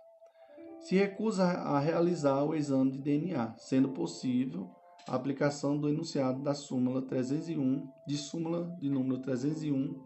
se 0.87 0.94
recusa 0.94 1.42
a 1.42 1.81
realizar 1.81 2.44
o 2.44 2.55
exame 2.55 2.92
de 2.92 2.99
DNA, 3.01 3.57
sendo 3.59 3.88
possível 3.88 4.70
a 5.09 5.16
aplicação 5.16 5.77
do 5.77 5.88
enunciado 5.88 6.40
da 6.44 6.55
súmula 6.55 7.03
301, 7.03 7.90
de 8.07 8.16
súmula 8.16 8.72
de 8.79 8.88
número 8.88 9.20
301 9.20 10.01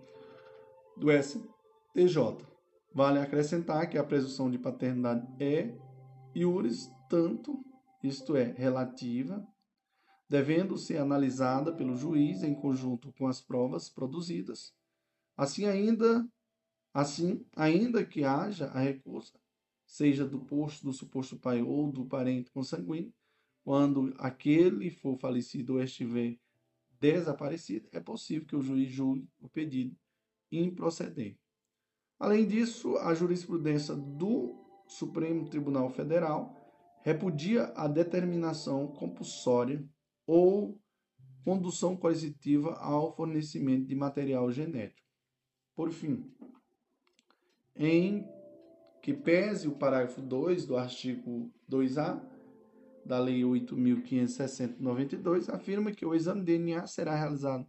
do 0.96 1.08
STJ. 1.12 2.46
Vale 2.94 3.18
acrescentar 3.18 3.90
que 3.90 3.98
a 3.98 4.04
presunção 4.04 4.50
de 4.50 4.58
paternidade 4.58 5.28
é 5.38 5.76
iuris 6.34 6.90
tanto, 7.10 7.62
isto 8.02 8.34
é, 8.34 8.44
relativa, 8.44 9.46
devendo 10.30 10.78
ser 10.78 10.96
analisada 10.96 11.74
pelo 11.74 11.94
juiz 11.94 12.42
em 12.42 12.54
conjunto 12.54 13.12
com 13.18 13.26
as 13.26 13.38
provas 13.38 13.90
produzidas. 13.90 14.72
Assim 15.36 15.66
ainda, 15.66 16.26
assim, 16.94 17.44
ainda 17.54 18.02
que 18.02 18.24
haja 18.24 18.68
a 18.68 18.80
recusa, 18.80 19.39
seja 19.90 20.24
do 20.24 20.38
posto 20.38 20.84
do 20.84 20.92
suposto 20.92 21.36
pai 21.36 21.60
ou 21.60 21.90
do 21.90 22.06
parente 22.06 22.48
consanguíneo, 22.52 23.12
quando 23.64 24.14
aquele 24.18 24.88
for 24.88 25.18
falecido 25.18 25.74
ou 25.74 25.82
estiver 25.82 26.38
desaparecido, 27.00 27.88
é 27.90 27.98
possível 27.98 28.46
que 28.46 28.54
o 28.54 28.62
juiz 28.62 28.88
julgue 28.88 29.28
o 29.40 29.48
pedido 29.48 29.96
improcedente. 30.52 31.40
Além 32.20 32.46
disso, 32.46 32.96
a 32.98 33.12
jurisprudência 33.14 33.96
do 33.96 34.64
Supremo 34.86 35.48
Tribunal 35.48 35.90
Federal 35.90 36.54
repudia 37.02 37.72
a 37.74 37.88
determinação 37.88 38.86
compulsória 38.86 39.84
ou 40.24 40.80
condução 41.44 41.96
coercitiva 41.96 42.74
ao 42.74 43.12
fornecimento 43.16 43.86
de 43.86 43.96
material 43.96 44.52
genético. 44.52 45.08
Por 45.74 45.90
fim, 45.90 46.32
em 47.74 48.24
que 49.00 49.14
pese 49.14 49.66
o 49.66 49.72
parágrafo 49.72 50.20
2 50.20 50.66
do 50.66 50.76
artigo 50.76 51.50
2A 51.70 52.20
da 53.04 53.18
Lei 53.18 53.42
8.560-92, 53.42 55.48
afirma 55.48 55.90
que 55.90 56.04
o 56.04 56.14
exame 56.14 56.42
de 56.42 56.58
DNA 56.58 56.86
será 56.86 57.16
realizado 57.16 57.66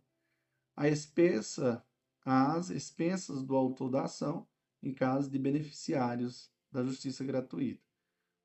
à 0.76 0.88
expensa, 0.88 1.84
às 2.26 2.70
expensas 2.70 3.44
do 3.44 3.56
autor 3.56 3.90
da 3.90 4.04
ação, 4.04 4.46
em 4.84 4.94
caso 4.94 5.30
de 5.30 5.40
beneficiários 5.40 6.52
da 6.72 6.84
justiça 6.84 7.24
gratuita. 7.24 7.82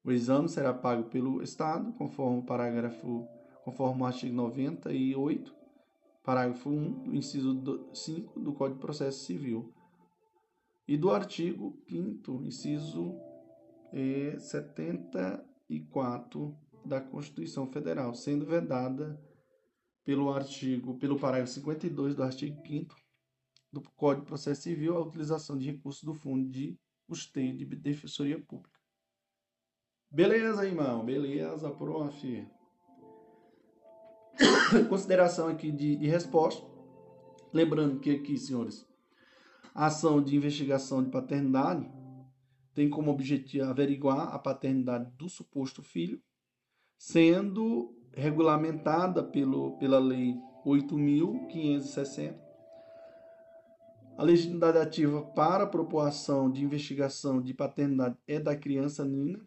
O 0.04 0.12
exame 0.12 0.48
será 0.48 0.72
pago 0.72 1.10
pelo 1.10 1.42
Estado, 1.42 1.92
conforme 1.94 2.38
o 2.38 2.44
parágrafo 2.44 3.26
conforme 3.64 4.02
o 4.02 4.06
artigo 4.06 4.32
98, 4.32 5.52
parágrafo 6.22 6.70
1 6.70 7.02
do 7.02 7.16
inciso 7.16 7.90
5 7.92 8.38
do 8.38 8.52
Código 8.52 8.78
de 8.78 8.80
Processo 8.80 9.24
Civil 9.24 9.74
e 10.86 10.96
do 10.96 11.10
artigo 11.10 11.76
5 11.88 12.44
inciso 12.44 13.18
é, 13.92 14.38
74 14.38 16.56
da 16.84 17.00
Constituição 17.00 17.66
Federal, 17.66 18.14
sendo 18.14 18.46
vedada 18.46 19.20
pelo 20.04 20.32
artigo, 20.32 20.96
pelo 20.98 21.18
parágrafo 21.18 21.52
52 21.52 22.14
do 22.14 22.22
artigo 22.22 22.62
5 22.66 22.94
do 23.72 23.82
Código 23.96 24.24
de 24.24 24.28
Processo 24.28 24.62
Civil 24.62 24.96
a 24.96 25.00
utilização 25.00 25.58
de 25.58 25.72
recursos 25.72 26.04
do 26.04 26.14
Fundo 26.14 26.48
de 26.48 26.78
Custeio 27.08 27.56
de 27.56 27.64
Defensoria 27.64 28.40
Pública. 28.40 28.78
Beleza, 30.10 30.64
irmão? 30.64 31.04
Beleza, 31.04 31.68
prof. 31.70 32.46
consideração 34.88 35.48
aqui 35.48 35.72
de, 35.72 35.96
de 35.96 36.06
resposta. 36.06 36.64
Lembrando 37.52 37.98
que 37.98 38.10
aqui, 38.10 38.38
senhores, 38.38 38.85
a 39.76 39.86
ação 39.86 40.22
de 40.22 40.34
investigação 40.34 41.04
de 41.04 41.10
paternidade 41.10 41.86
tem 42.74 42.88
como 42.88 43.10
objetivo 43.10 43.66
averiguar 43.66 44.34
a 44.34 44.38
paternidade 44.38 45.10
do 45.18 45.28
suposto 45.28 45.82
filho, 45.82 46.18
sendo 46.98 47.94
regulamentada 48.14 49.22
pelo, 49.22 49.76
pela 49.76 49.98
Lei 49.98 50.34
8.560. 50.64 52.34
A 54.16 54.22
legitimidade 54.22 54.78
ativa 54.78 55.20
para 55.20 55.64
a 55.64 55.68
propoção 55.68 56.50
de 56.50 56.64
investigação 56.64 57.42
de 57.42 57.52
paternidade 57.52 58.16
é 58.26 58.40
da 58.40 58.56
criança 58.56 59.04
Nina, 59.04 59.46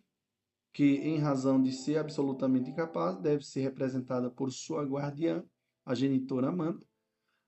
que, 0.71 0.97
em 0.97 1.17
razão 1.17 1.59
de 1.59 1.71
ser 1.71 1.97
absolutamente 1.97 2.69
incapaz, 2.69 3.17
deve 3.17 3.43
ser 3.43 3.61
representada 3.61 4.29
por 4.29 4.51
sua 4.51 4.83
guardiã, 4.83 5.43
a 5.83 5.95
genitora 5.95 6.49
Amanda. 6.49 6.85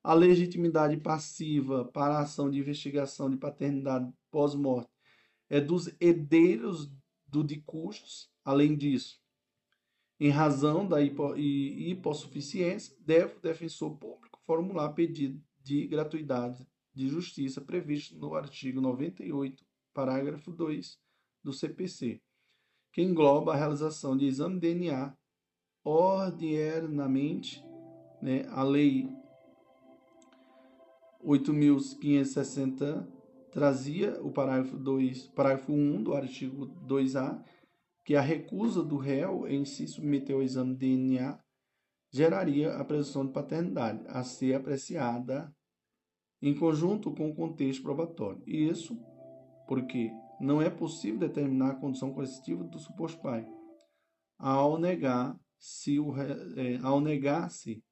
A 0.03 0.13
legitimidade 0.13 0.97
passiva 0.97 1.85
para 1.85 2.15
a 2.17 2.21
ação 2.21 2.49
de 2.49 2.59
investigação 2.59 3.29
de 3.29 3.37
paternidade 3.37 4.11
pós-morte 4.31 4.89
é 5.49 5.61
dos 5.61 5.93
herdeiros 5.99 6.91
do 7.27 7.43
de 7.43 7.61
cujos. 7.61 8.29
Além 8.43 8.75
disso, 8.75 9.19
em 10.19 10.29
razão 10.29 10.87
da 10.87 11.01
hipo 11.01 11.35
hipossuficiência, 11.35 12.95
deve 12.99 13.35
o 13.35 13.41
defensor 13.41 13.95
público 13.97 14.39
formular 14.45 14.89
pedido 14.93 15.41
de 15.61 15.87
gratuidade 15.87 16.67
de 16.93 17.07
justiça 17.07 17.61
previsto 17.61 18.17
no 18.17 18.33
artigo 18.33 18.81
98, 18.81 19.63
parágrafo 19.93 20.51
2 20.51 20.99
do 21.43 21.53
CPC 21.53 22.21
que 22.91 23.01
engloba 23.01 23.53
a 23.53 23.55
realização 23.55 24.17
de 24.17 24.25
exame 24.25 24.59
de 24.59 24.73
DNA 24.73 25.15
ordinariamente, 25.83 27.63
né, 28.21 28.45
a 28.49 28.63
Lei 28.63 29.09
8.560 31.25 33.07
trazia 33.51 34.21
o 34.21 34.31
parágrafo 34.31 34.77
2, 34.77 35.27
parágrafo 35.27 35.73
1 35.73 36.03
do 36.03 36.13
artigo 36.13 36.67
2A, 36.87 37.43
que 38.05 38.15
a 38.15 38.21
recusa 38.21 38.83
do 38.83 38.97
réu 38.97 39.47
em 39.47 39.65
se 39.65 39.87
submeter 39.87 40.35
ao 40.35 40.41
exame 40.41 40.73
de 40.73 40.79
DNA 40.79 41.39
geraria 42.11 42.75
a 42.75 42.83
presunção 42.83 43.25
de 43.25 43.31
paternidade, 43.31 44.03
a 44.07 44.23
ser 44.23 44.55
apreciada 44.55 45.53
em 46.41 46.53
conjunto 46.53 47.13
com 47.13 47.29
o 47.29 47.35
contexto 47.35 47.83
probatório. 47.83 48.41
E 48.45 48.67
isso 48.67 48.97
porque 49.67 50.11
não 50.39 50.61
é 50.61 50.69
possível 50.69 51.19
determinar 51.19 51.71
a 51.71 51.75
condição 51.75 52.11
coercitiva 52.11 52.63
do 52.63 52.79
suposto 52.79 53.21
pai 53.21 53.47
ao 54.37 54.77
negar 54.77 55.39
se 55.59 55.99
o, 55.99 56.13
é, 56.17 56.77
ao 56.81 56.99
negar-se 56.99 57.83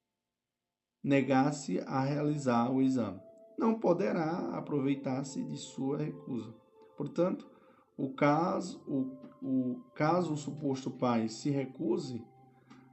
negar-se 1.04 1.80
a 1.80 2.04
realizar 2.04 2.72
o 2.72 2.82
exame. 2.82 3.20
Não 3.58 3.80
poderá 3.80 4.56
aproveitar-se 4.56 5.44
de 5.44 5.58
sua 5.58 5.98
recusa. 5.98 6.54
Portanto, 6.98 7.50
o 7.98 8.14
caso 8.14 8.82
o, 8.88 9.18
o 9.42 9.84
caso 9.94 10.34
o 10.34 10.38
suposto 10.38 10.90
pai 10.92 11.28
se 11.28 11.50
recuse 11.50 12.24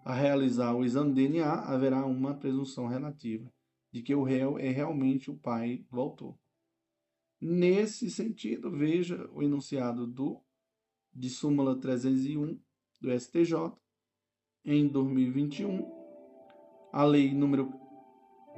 a 0.05 0.15
realizar 0.15 0.75
o 0.75 0.85
exame 0.85 1.13
DNA, 1.13 1.53
haverá 1.53 2.05
uma 2.07 2.35
presunção 2.35 2.87
relativa 2.87 3.53
de 3.93 4.03
que 4.03 4.15
o 4.15 4.23
réu 4.23 4.59
é 4.59 4.69
realmente 4.69 5.31
o 5.31 5.37
pai 5.37 5.85
do 5.91 6.01
autor. 6.01 6.39
Nesse 7.41 8.11
sentido, 8.11 8.71
veja 8.71 9.29
o 9.33 9.43
enunciado 9.43 10.07
do 10.07 10.43
de 11.13 11.31
súmula 11.31 11.79
301 11.81 12.61
do 13.01 13.19
STJ 13.19 13.73
em 14.65 14.87
2021, 14.87 15.91
a 16.93 17.05
lei 17.05 17.33
número 17.33 17.86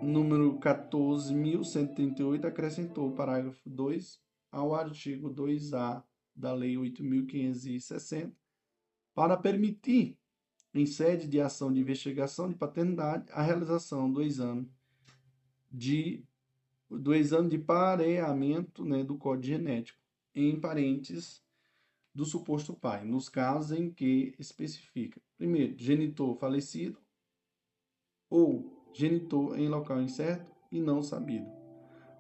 número 0.03 0.59
14.138 0.59 2.45
acrescentou 2.45 3.09
o 3.09 3.15
parágrafo 3.15 3.69
2 3.69 4.21
ao 4.51 4.75
artigo 4.75 5.31
2A 5.31 6.03
da 6.35 6.53
Lei 6.53 6.75
8.560 6.77 8.33
para 9.15 9.37
permitir, 9.37 10.17
em 10.73 10.87
sede 10.87 11.27
de 11.27 11.41
ação 11.41 11.73
de 11.73 11.81
investigação 11.81 12.49
de 12.49 12.55
paternidade, 12.55 13.27
a 13.33 13.43
realização 13.43 14.13
do 14.13 14.23
exame 14.23 14.71
de 15.71 16.25
do 16.91 17.15
exame 17.15 17.51
de 17.51 17.59
pareamento 17.59 18.83
né, 18.83 19.05
do 19.05 19.19
código 19.19 19.47
genético 19.47 20.01
em 20.35 20.59
parentes 20.59 21.43
do 22.15 22.25
suposto 22.25 22.73
pai, 22.73 23.05
nos 23.05 23.29
casos 23.29 23.79
em 23.79 23.91
que 23.91 24.35
especifica, 24.39 25.21
primeiro, 25.37 25.77
genitor 25.77 26.35
falecido 26.37 26.99
ou 28.31 28.78
genitor 28.99 29.57
em 29.57 29.69
local 29.69 30.03
incerto 30.03 30.51
e 30.73 30.81
não 30.81 31.03
sabido. 31.03 31.47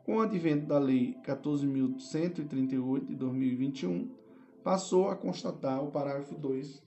Com 0.05 0.17
o 0.17 0.21
advento 0.21 0.67
da 0.67 0.79
Lei 0.79 1.19
14.138 1.25 3.07
de 3.07 3.17
2021, 3.17 4.14
passou 4.62 5.09
a 5.09 5.17
constatar 5.17 5.83
o 5.83 5.91
parágrafo 5.91 6.37
2 6.37 6.81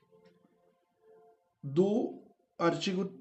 do 1.61 2.23
artigo 2.57 3.11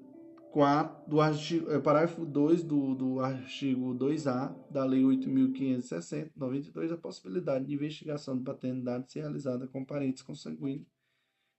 4, 0.51 1.09
do 1.09 1.19
artigo, 1.19 1.71
é, 1.71 1.79
parágrafo 1.79 2.25
2 2.25 2.63
do, 2.63 2.95
do 2.95 3.19
artigo 3.19 3.93
2A 3.93 4.55
da 4.69 4.85
Lei 4.85 5.03
8.560, 5.03 6.31
92, 6.35 6.91
a 6.93 6.97
possibilidade 6.97 7.65
de 7.65 7.73
investigação 7.73 8.37
de 8.37 8.43
paternidade 8.43 9.11
ser 9.11 9.19
realizada 9.19 9.67
com 9.67 9.83
parentes 9.83 10.23
consanguíneos 10.23 10.87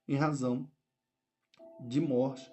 em 0.09 0.17
razão 0.17 0.69
de 1.81 2.01
morte 2.01 2.51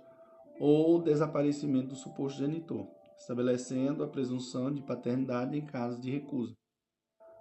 ou 0.60 1.02
desaparecimento 1.02 1.88
do 1.88 1.95
suposto 1.95 2.39
genitor 2.39 2.88
estabelecendo 3.19 4.04
a 4.04 4.08
presunção 4.08 4.74
de 4.74 4.82
paternidade 4.82 5.58
em 5.58 5.65
caso 5.65 6.00
de 6.00 6.10
recusa, 6.10 6.56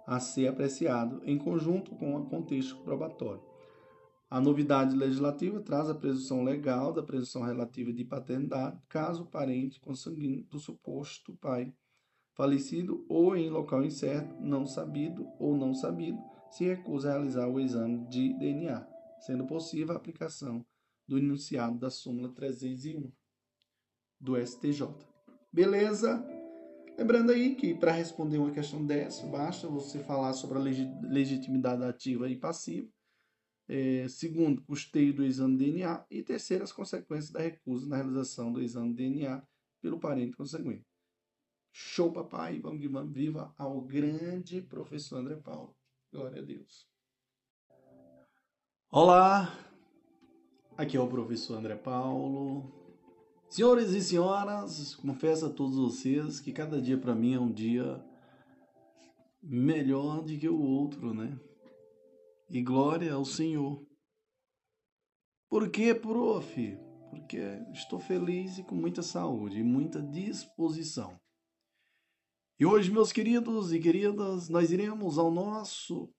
a 0.05 0.19
ser 0.19 0.47
apreciado 0.47 1.21
em 1.23 1.37
conjunto 1.37 1.95
com 1.95 2.15
o 2.15 2.25
contexto 2.25 2.77
probatório. 2.83 3.41
A 4.29 4.39
novidade 4.39 4.95
legislativa 4.95 5.59
traz 5.61 5.89
a 5.89 5.95
presunção 5.95 6.43
legal 6.43 6.93
da 6.93 7.01
presunção 7.01 7.43
relativa 7.43 7.91
de 7.91 8.03
paternidade, 8.03 8.79
caso 8.87 9.23
o 9.23 9.27
parente 9.27 9.79
consanguíneo 9.79 10.43
do 10.45 10.59
suposto 10.59 11.35
pai 11.37 11.73
falecido 12.35 13.05
ou 13.09 13.35
em 13.35 13.49
local 13.49 13.83
incerto, 13.83 14.35
não 14.39 14.65
sabido 14.65 15.27
ou 15.39 15.57
não 15.57 15.73
sabido, 15.73 16.19
se 16.51 16.63
recusa 16.65 17.09
a 17.09 17.13
realizar 17.13 17.47
o 17.47 17.59
exame 17.59 18.07
de 18.07 18.33
DNA, 18.37 18.87
sendo 19.19 19.45
possível 19.45 19.93
a 19.93 19.97
aplicação 19.97 20.65
do 21.09 21.17
enunciado 21.17 21.77
da 21.79 21.89
súmula 21.89 22.29
301 22.29 23.11
do 24.19 24.37
STJ. 24.37 24.87
Beleza? 25.51 26.23
Lembrando 26.95 27.31
aí 27.31 27.55
que 27.55 27.73
para 27.73 27.91
responder 27.91 28.37
uma 28.37 28.51
questão 28.51 28.85
dessa, 28.85 29.25
basta 29.25 29.67
você 29.67 30.03
falar 30.03 30.33
sobre 30.33 30.59
a 30.59 31.09
legitimidade 31.09 31.83
ativa 31.83 32.29
e 32.29 32.37
passiva. 32.37 32.87
É, 33.67 34.07
segundo, 34.07 34.61
custeio 34.63 35.13
do 35.13 35.23
exame 35.23 35.57
DNA. 35.57 36.05
E 36.11 36.21
terceiro, 36.21 36.63
as 36.63 36.71
consequências 36.71 37.31
da 37.31 37.39
recusa 37.39 37.87
na 37.87 37.95
realização 37.95 38.51
do 38.51 38.61
exame 38.61 38.93
DNA 38.93 39.41
pelo 39.81 39.99
parente 39.99 40.37
consanguíneo. 40.37 40.85
Show, 41.71 42.11
papai! 42.11 42.59
Vamos 42.59 42.81
que 42.81 42.87
vamos! 42.87 43.13
Viva 43.13 43.53
ao 43.57 43.81
grande 43.81 44.61
professor 44.61 45.17
André 45.17 45.37
Paulo. 45.37 45.75
Glória 46.11 46.41
a 46.41 46.45
Deus. 46.45 46.87
Olá! 48.91 49.68
Aqui 50.79 50.95
é 50.95 51.01
o 51.01 51.09
professor 51.09 51.57
André 51.57 51.75
Paulo 51.75 52.71
Senhores 53.49 53.89
e 53.89 54.01
senhoras, 54.01 54.95
confesso 54.95 55.47
a 55.47 55.49
todos 55.49 55.75
vocês 55.75 56.39
que 56.39 56.53
cada 56.53 56.81
dia 56.81 56.97
para 56.97 57.13
mim 57.13 57.33
é 57.33 57.39
um 57.39 57.51
dia 57.51 58.01
melhor 59.43 60.21
do 60.21 60.37
que 60.37 60.47
o 60.47 60.57
outro, 60.57 61.13
né? 61.13 61.37
E 62.49 62.61
glória 62.61 63.11
ao 63.11 63.25
Senhor. 63.25 63.85
Por 65.49 65.69
quê, 65.69 65.93
prof? 65.93 66.77
Porque 67.09 67.41
estou 67.73 67.99
feliz 67.99 68.57
e 68.57 68.63
com 68.63 68.75
muita 68.75 69.01
saúde 69.01 69.59
e 69.59 69.63
muita 69.63 70.01
disposição. 70.01 71.19
E 72.57 72.65
hoje, 72.65 72.89
meus 72.89 73.11
queridos 73.11 73.73
e 73.73 73.81
queridas, 73.81 74.47
nós 74.47 74.71
iremos 74.71 75.17
ao 75.17 75.29
nosso 75.29 76.09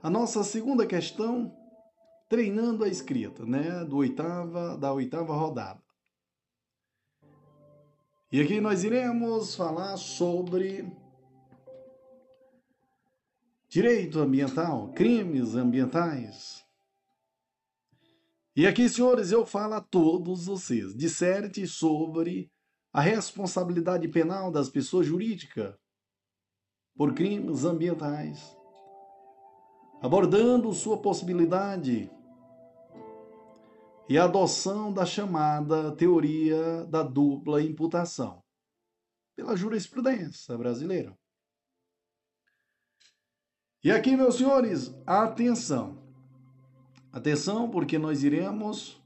a 0.00 0.08
nossa 0.08 0.44
segunda 0.44 0.86
questão, 0.86 1.52
treinando 2.28 2.84
a 2.84 2.88
escrita, 2.88 3.44
né, 3.46 3.84
do 3.84 3.96
oitava 3.96 4.76
da 4.76 4.92
oitava 4.92 5.34
rodada. 5.34 5.82
E 8.30 8.42
aqui 8.42 8.60
nós 8.60 8.84
iremos 8.84 9.56
falar 9.56 9.96
sobre 9.96 10.86
direito 13.68 14.20
ambiental, 14.20 14.92
crimes 14.92 15.54
ambientais. 15.54 16.62
E 18.54 18.66
aqui, 18.66 18.88
senhores, 18.88 19.32
eu 19.32 19.46
falo 19.46 19.74
a 19.74 19.80
todos 19.80 20.44
vocês, 20.44 20.94
disserte 20.94 21.66
sobre 21.66 22.50
a 22.92 23.00
responsabilidade 23.00 24.06
penal 24.08 24.50
das 24.50 24.68
pessoas 24.68 25.06
jurídicas 25.06 25.74
por 26.94 27.14
crimes 27.14 27.64
ambientais, 27.64 28.54
abordando 30.02 30.72
sua 30.74 31.00
possibilidade 31.00 32.10
e 34.08 34.16
a 34.16 34.24
adoção 34.24 34.90
da 34.90 35.04
chamada 35.04 35.92
teoria 35.92 36.84
da 36.86 37.02
dupla 37.02 37.62
imputação 37.62 38.42
pela 39.36 39.54
jurisprudência 39.54 40.56
brasileira. 40.56 41.16
E 43.84 43.92
aqui, 43.92 44.16
meus 44.16 44.36
senhores, 44.36 44.92
atenção. 45.06 46.02
Atenção, 47.12 47.70
porque 47.70 47.98
nós 47.98 48.24
iremos 48.24 49.00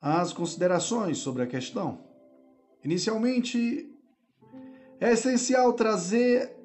às 0.00 0.32
considerações 0.32 1.18
sobre 1.18 1.42
a 1.42 1.46
questão. 1.46 2.02
Inicialmente, 2.82 3.92
é 5.00 5.12
essencial 5.12 5.72
trazer 5.74 6.56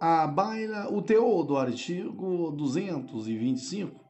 à 0.00 0.26
baila 0.26 0.90
o 0.90 1.02
teor 1.02 1.44
do 1.44 1.56
artigo 1.56 2.50
225 2.52 4.07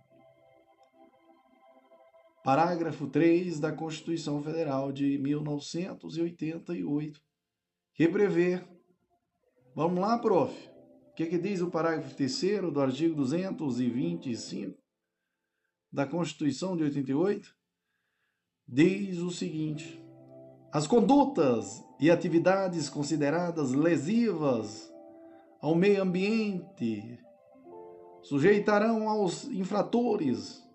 parágrafo 2.44 3.06
3 3.06 3.60
da 3.60 3.72
Constituição 3.72 4.42
Federal 4.42 4.92
de 4.92 5.18
1988, 5.18 7.20
que 7.94 8.08
prevê. 8.08 8.62
Vamos 9.74 10.00
lá, 10.00 10.18
prof. 10.18 10.54
O 11.10 11.14
que, 11.14 11.26
que 11.26 11.38
diz 11.38 11.60
o 11.60 11.70
parágrafo 11.70 12.14
3 12.14 12.72
do 12.72 12.80
artigo 12.80 13.14
225 13.14 14.78
da 15.92 16.06
Constituição 16.06 16.76
de 16.76 16.84
88? 16.84 17.54
Diz 18.66 19.18
o 19.18 19.30
seguinte: 19.30 20.02
as 20.72 20.86
condutas 20.86 21.84
e 21.98 22.10
atividades 22.10 22.88
consideradas 22.88 23.72
lesivas 23.72 24.92
ao 25.60 25.74
meio 25.74 26.02
ambiente 26.02 27.18
sujeitarão 28.22 29.08
aos 29.08 29.44
infratores 29.44 30.67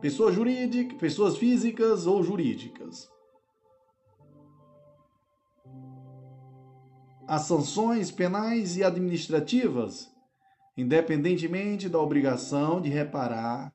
pessoas 0.00 0.34
jurídicas, 0.34 0.98
pessoas 0.98 1.36
físicas 1.36 2.06
ou 2.06 2.22
jurídicas. 2.22 3.10
as 7.30 7.42
sanções 7.42 8.10
penais 8.10 8.76
e 8.76 8.82
administrativas, 8.82 10.12
independentemente 10.76 11.88
da 11.88 12.00
obrigação 12.00 12.80
de 12.80 12.88
reparar 12.88 13.72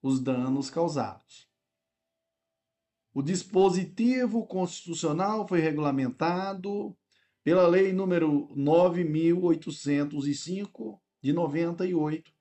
os 0.00 0.20
danos 0.20 0.70
causados. 0.70 1.48
O 3.12 3.20
dispositivo 3.20 4.46
constitucional 4.46 5.48
foi 5.48 5.58
regulamentado 5.58 6.96
pela 7.42 7.66
Lei 7.66 7.92
número 7.92 8.48
9805 8.54 11.02
de 11.20 11.32
98, 11.32 12.32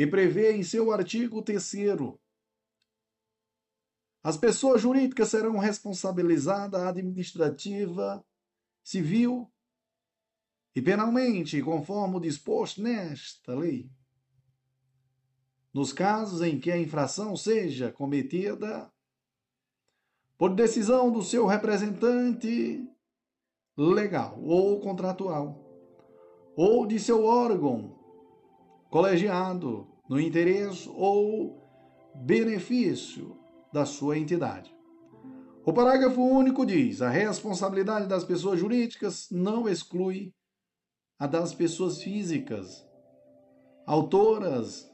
que 0.00 0.06
prevê 0.06 0.56
em 0.56 0.62
seu 0.62 0.90
artigo 0.92 1.42
3 1.42 1.62
as 4.22 4.38
pessoas 4.38 4.80
jurídicas 4.80 5.28
serão 5.28 5.58
responsabilizadas 5.58 6.80
administrativa, 6.80 8.24
civil 8.82 9.52
e 10.74 10.80
penalmente, 10.80 11.60
conforme 11.60 12.16
o 12.16 12.20
disposto 12.20 12.80
nesta 12.80 13.54
lei. 13.54 13.90
Nos 15.70 15.92
casos 15.92 16.40
em 16.40 16.58
que 16.58 16.72
a 16.72 16.80
infração 16.80 17.36
seja 17.36 17.92
cometida 17.92 18.90
por 20.38 20.54
decisão 20.54 21.12
do 21.12 21.22
seu 21.22 21.44
representante 21.44 22.88
legal 23.76 24.42
ou 24.42 24.80
contratual, 24.80 25.62
ou 26.56 26.86
de 26.86 26.98
seu 26.98 27.22
órgão 27.22 28.00
colegiado 28.88 29.89
no 30.10 30.18
interesse 30.18 30.90
ou 30.92 31.62
benefício 32.12 33.38
da 33.72 33.86
sua 33.86 34.18
entidade. 34.18 34.74
O 35.64 35.72
parágrafo 35.72 36.20
único 36.20 36.66
diz: 36.66 37.00
a 37.00 37.08
responsabilidade 37.08 38.08
das 38.08 38.24
pessoas 38.24 38.58
jurídicas 38.58 39.28
não 39.30 39.68
exclui 39.68 40.34
a 41.16 41.28
das 41.28 41.54
pessoas 41.54 42.02
físicas, 42.02 42.84
autoras, 43.86 44.90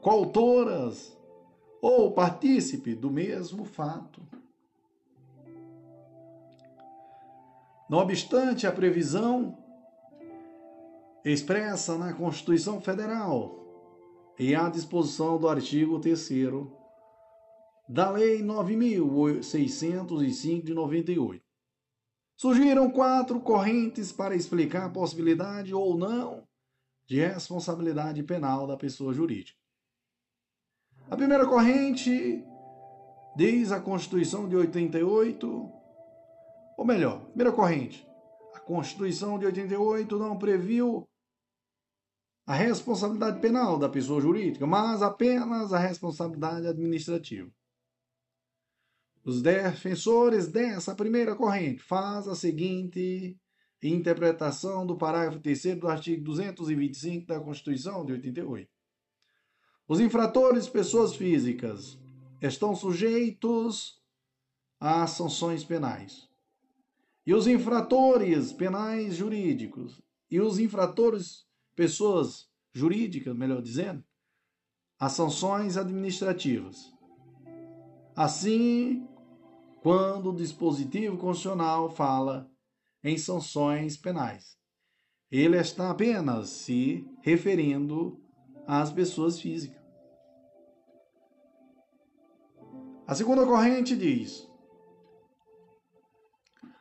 coautoras 0.00 1.16
ou 1.80 2.10
partícipe 2.10 2.96
do 2.96 3.12
mesmo 3.12 3.64
fato. 3.64 4.20
Não 7.88 7.98
obstante 7.98 8.66
a 8.66 8.72
previsão 8.72 9.56
expressa 11.24 11.96
na 11.96 12.12
Constituição 12.12 12.80
Federal 12.80 13.57
e 14.38 14.54
à 14.54 14.68
disposição 14.68 15.38
do 15.38 15.48
artigo 15.48 15.98
3 15.98 16.28
da 17.88 18.10
Lei 18.10 18.42
9.605 18.42 20.62
de 20.62 20.74
98. 20.74 21.42
Surgiram 22.36 22.90
quatro 22.90 23.40
correntes 23.40 24.12
para 24.12 24.36
explicar 24.36 24.84
a 24.84 24.90
possibilidade 24.90 25.74
ou 25.74 25.98
não 25.98 26.46
de 27.06 27.18
responsabilidade 27.18 28.22
penal 28.22 28.66
da 28.66 28.76
pessoa 28.76 29.12
jurídica. 29.12 29.58
A 31.10 31.16
primeira 31.16 31.46
corrente 31.46 32.44
diz 33.34 33.72
a 33.72 33.80
Constituição 33.80 34.48
de 34.48 34.54
88, 34.54 35.72
ou 36.76 36.84
melhor, 36.84 37.24
primeira 37.28 37.50
corrente, 37.50 38.06
a 38.54 38.60
Constituição 38.60 39.38
de 39.38 39.46
88 39.46 40.18
não 40.18 40.38
previu 40.38 41.08
a 42.48 42.54
responsabilidade 42.54 43.40
penal 43.40 43.78
da 43.78 43.90
pessoa 43.90 44.22
jurídica, 44.22 44.66
mas 44.66 45.02
apenas 45.02 45.70
a 45.74 45.78
responsabilidade 45.78 46.66
administrativa. 46.66 47.50
Os 49.22 49.42
defensores 49.42 50.48
dessa 50.48 50.94
primeira 50.94 51.36
corrente 51.36 51.82
faz 51.82 52.26
a 52.26 52.34
seguinte 52.34 53.38
interpretação 53.82 54.86
do 54.86 54.96
parágrafo 54.96 55.40
3 55.40 55.78
do 55.78 55.88
artigo 55.88 56.24
225 56.24 57.26
da 57.26 57.38
Constituição 57.38 58.02
de 58.06 58.12
88. 58.12 58.66
Os 59.86 60.00
infratores, 60.00 60.66
pessoas 60.66 61.14
físicas, 61.14 61.98
estão 62.40 62.74
sujeitos 62.74 64.02
às 64.80 65.10
sanções 65.10 65.62
penais. 65.62 66.26
E 67.26 67.34
os 67.34 67.46
infratores 67.46 68.54
penais 68.54 69.16
jurídicos 69.16 70.00
e 70.30 70.40
os 70.40 70.58
infratores, 70.58 71.46
pessoas 71.78 72.50
jurídicas, 72.72 73.36
melhor 73.36 73.62
dizendo, 73.62 74.02
às 74.98 75.12
sanções 75.12 75.76
administrativas. 75.76 76.92
Assim 78.16 79.06
quando 79.80 80.30
o 80.30 80.34
dispositivo 80.34 81.16
constitucional 81.16 81.88
fala 81.88 82.50
em 83.04 83.16
sanções 83.16 83.96
penais. 83.96 84.58
Ele 85.30 85.56
está 85.56 85.88
apenas 85.88 86.48
se 86.50 87.08
referindo 87.22 88.20
às 88.66 88.90
pessoas 88.90 89.40
físicas. 89.40 89.80
A 93.06 93.14
segunda 93.14 93.46
corrente 93.46 93.96
diz: 93.96 94.50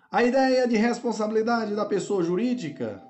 a 0.10 0.24
ideia 0.24 0.68
de 0.68 0.76
responsabilidade 0.76 1.76
da 1.76 1.86
pessoa 1.86 2.24
jurídica 2.24 3.07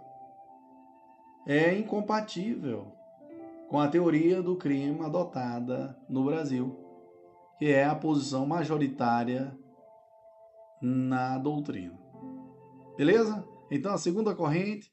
é 1.48 1.74
incompatível 1.74 2.92
com 3.70 3.80
a 3.80 3.88
teoria 3.88 4.42
do 4.44 4.58
crime 4.58 5.00
adotada 5.02 5.98
no 6.10 6.26
Brasil, 6.26 6.78
que 7.58 7.68
é 7.68 7.86
a 7.86 7.96
posição 7.96 8.46
majoritária 8.46 9.58
na 10.82 11.38
doutrina. 11.38 11.98
Beleza? 12.98 13.48
Então, 13.72 13.94
a 13.94 13.98
segunda 13.98 14.36
corrente, 14.36 14.92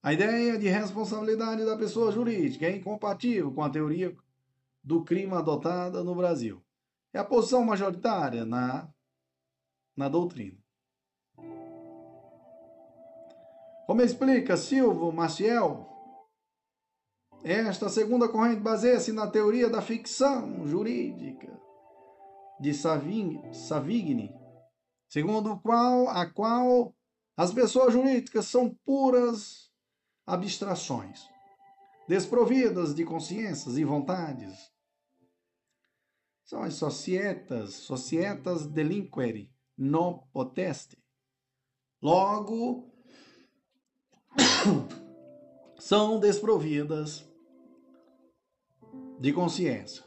a 0.00 0.12
ideia 0.12 0.56
de 0.56 0.68
responsabilidade 0.68 1.64
da 1.64 1.76
pessoa 1.76 2.12
jurídica 2.12 2.66
é 2.66 2.76
incompatível 2.76 3.52
com 3.52 3.62
a 3.62 3.70
teoria 3.70 4.16
do 4.82 5.02
crime 5.02 5.34
adotada 5.34 6.04
no 6.04 6.14
Brasil. 6.14 6.62
É 7.12 7.18
a 7.18 7.24
posição 7.24 7.64
majoritária 7.64 8.44
na, 8.44 8.88
na 9.96 10.08
doutrina. 10.08 10.58
Como 13.88 14.02
explica 14.02 14.54
Silvio 14.54 15.10
Maciel, 15.10 15.88
esta 17.42 17.88
segunda 17.88 18.28
corrente 18.28 18.60
baseia-se 18.60 19.12
na 19.12 19.26
teoria 19.26 19.70
da 19.70 19.80
ficção 19.80 20.66
jurídica 20.66 21.58
de 22.60 22.74
Savigny, 22.74 24.30
segundo 25.08 25.58
qual 25.60 26.06
a 26.10 26.26
qual 26.26 26.94
as 27.34 27.50
pessoas 27.50 27.94
jurídicas 27.94 28.44
são 28.44 28.74
puras 28.84 29.72
abstrações, 30.26 31.26
desprovidas 32.06 32.94
de 32.94 33.06
consciências 33.06 33.78
e 33.78 33.84
vontades. 33.84 34.70
São 36.44 36.62
as 36.62 36.74
societas, 36.74 37.72
societas 37.72 38.66
delinquere, 38.66 39.50
non 39.78 40.28
poteste. 40.30 41.02
Logo, 42.02 42.97
são 45.78 46.18
desprovidas 46.18 47.26
de 49.20 49.32
consciência, 49.32 50.04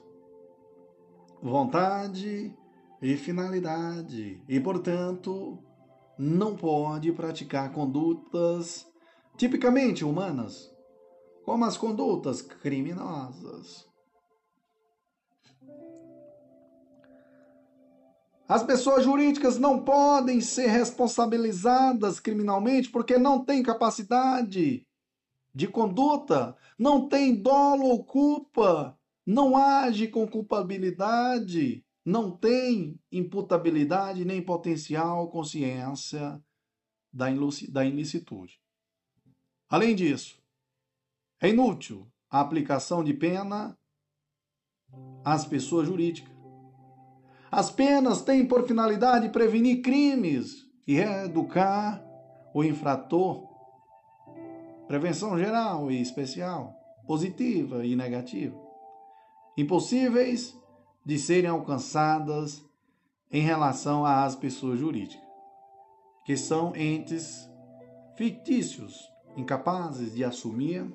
vontade 1.42 2.56
e 3.02 3.18
finalidade, 3.18 4.42
e, 4.48 4.60
portanto, 4.60 5.58
não 6.18 6.56
pode 6.56 7.12
praticar 7.12 7.72
condutas 7.72 8.88
tipicamente 9.36 10.06
humanas, 10.06 10.72
como 11.44 11.66
as 11.66 11.78
condutas 11.78 12.42
criminosas. 12.42 13.91
As 18.52 18.64
pessoas 18.64 19.06
jurídicas 19.06 19.58
não 19.58 19.82
podem 19.82 20.42
ser 20.42 20.68
responsabilizadas 20.68 22.20
criminalmente 22.20 22.90
porque 22.90 23.18
não 23.18 23.46
têm 23.46 23.64
capacidade 23.64 24.86
de 25.56 25.68
conduta, 25.68 26.58
não 26.78 27.08
têm 27.08 27.34
dolo 27.34 27.86
ou 27.86 28.04
culpa, 28.04 29.00
não 29.26 29.56
age 29.56 30.10
com 30.10 30.28
culpabilidade 30.28 31.82
não 32.04 32.36
tem 32.36 33.00
imputabilidade 33.12 34.26
nem 34.26 34.42
potencial 34.42 35.30
consciência 35.30 36.44
da, 37.14 37.28
da 37.70 37.86
ilicitude. 37.86 38.60
Além 39.70 39.96
disso, 39.96 40.42
é 41.40 41.48
inútil 41.48 42.12
a 42.30 42.42
aplicação 42.42 43.02
de 43.04 43.14
pena 43.14 43.78
às 45.24 45.46
pessoas 45.46 45.88
jurídicas. 45.88 46.41
As 47.52 47.70
penas 47.70 48.22
têm 48.22 48.46
por 48.46 48.66
finalidade 48.66 49.28
prevenir 49.28 49.82
crimes 49.82 50.66
e 50.88 50.98
educar 50.98 52.02
o 52.54 52.64
infrator. 52.64 53.46
Prevenção 54.88 55.38
geral 55.38 55.92
e 55.92 56.02
especial, 56.02 56.74
positiva 57.06 57.86
e 57.86 57.94
negativa. 57.94 58.58
Impossíveis 59.58 60.58
de 61.06 61.20
serem 61.20 61.50
alcançadas 61.50 62.64
em 63.30 63.42
relação 63.42 64.06
às 64.06 64.34
pessoas 64.34 64.80
jurídicas, 64.80 65.22
que 66.26 66.38
são 66.38 66.74
entes 66.74 67.50
fictícios, 68.16 68.98
incapazes 69.36 70.14
de 70.14 70.24
assumir, 70.24 70.90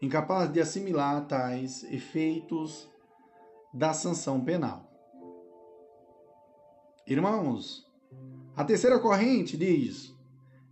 incapazes 0.00 0.52
de 0.52 0.60
assimilar 0.60 1.26
tais 1.26 1.82
efeitos 1.84 2.91
da 3.72 3.92
sanção 3.92 4.44
penal. 4.44 4.90
Irmãos, 7.06 7.84
a 8.54 8.64
terceira 8.64 8.98
corrente 8.98 9.56
diz: 9.56 10.14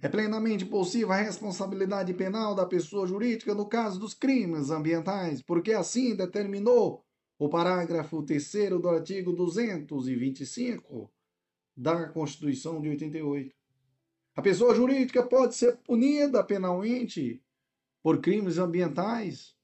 é 0.02 0.08
plenamente 0.08 0.64
possível 0.64 1.12
a 1.12 1.16
responsabilidade 1.16 2.14
penal 2.14 2.54
da 2.54 2.66
pessoa 2.66 3.06
jurídica 3.06 3.54
no 3.54 3.66
caso 3.66 3.98
dos 3.98 4.14
crimes 4.14 4.70
ambientais, 4.70 5.42
porque 5.42 5.72
assim 5.72 6.14
determinou 6.14 7.04
o 7.38 7.48
parágrafo 7.48 8.22
3 8.22 8.70
do 8.80 8.88
artigo 8.88 9.32
225 9.32 11.10
da 11.76 12.08
Constituição 12.08 12.80
de 12.80 12.90
88. 12.90 13.54
A 14.36 14.42
pessoa 14.42 14.74
jurídica 14.74 15.22
pode 15.22 15.54
ser 15.54 15.78
punida 15.78 16.44
penalmente 16.44 17.42
por 18.02 18.20
crimes 18.20 18.58
ambientais, 18.58 19.54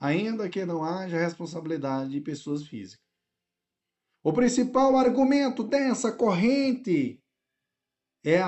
ainda 0.00 0.48
que 0.48 0.64
não 0.64 0.84
haja 0.84 1.18
responsabilidade 1.18 2.10
de 2.10 2.20
pessoas 2.20 2.66
físicas. 2.66 3.04
O 4.22 4.32
principal 4.32 4.96
argumento 4.96 5.62
dessa 5.64 6.12
corrente 6.12 7.22
é, 8.24 8.40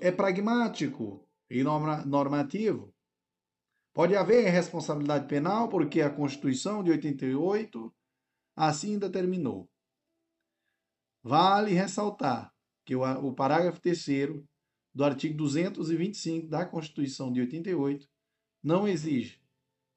é 0.00 0.12
pragmático 0.12 1.28
e 1.50 1.62
normativo. 1.62 2.92
Pode 3.94 4.16
haver 4.16 4.50
responsabilidade 4.50 5.28
penal 5.28 5.68
porque 5.68 6.00
a 6.00 6.10
Constituição 6.10 6.82
de 6.82 6.90
88 6.90 7.94
assim 8.56 8.98
determinou. 8.98 9.70
Vale 11.22 11.72
ressaltar 11.72 12.52
que 12.84 12.96
o, 12.96 13.02
o 13.02 13.34
parágrafo 13.34 13.80
3 13.80 14.06
do 14.94 15.04
artigo 15.04 15.36
225 15.36 16.48
da 16.48 16.66
Constituição 16.66 17.32
de 17.32 17.40
88 17.40 18.08
não 18.62 18.88
exige, 18.88 19.40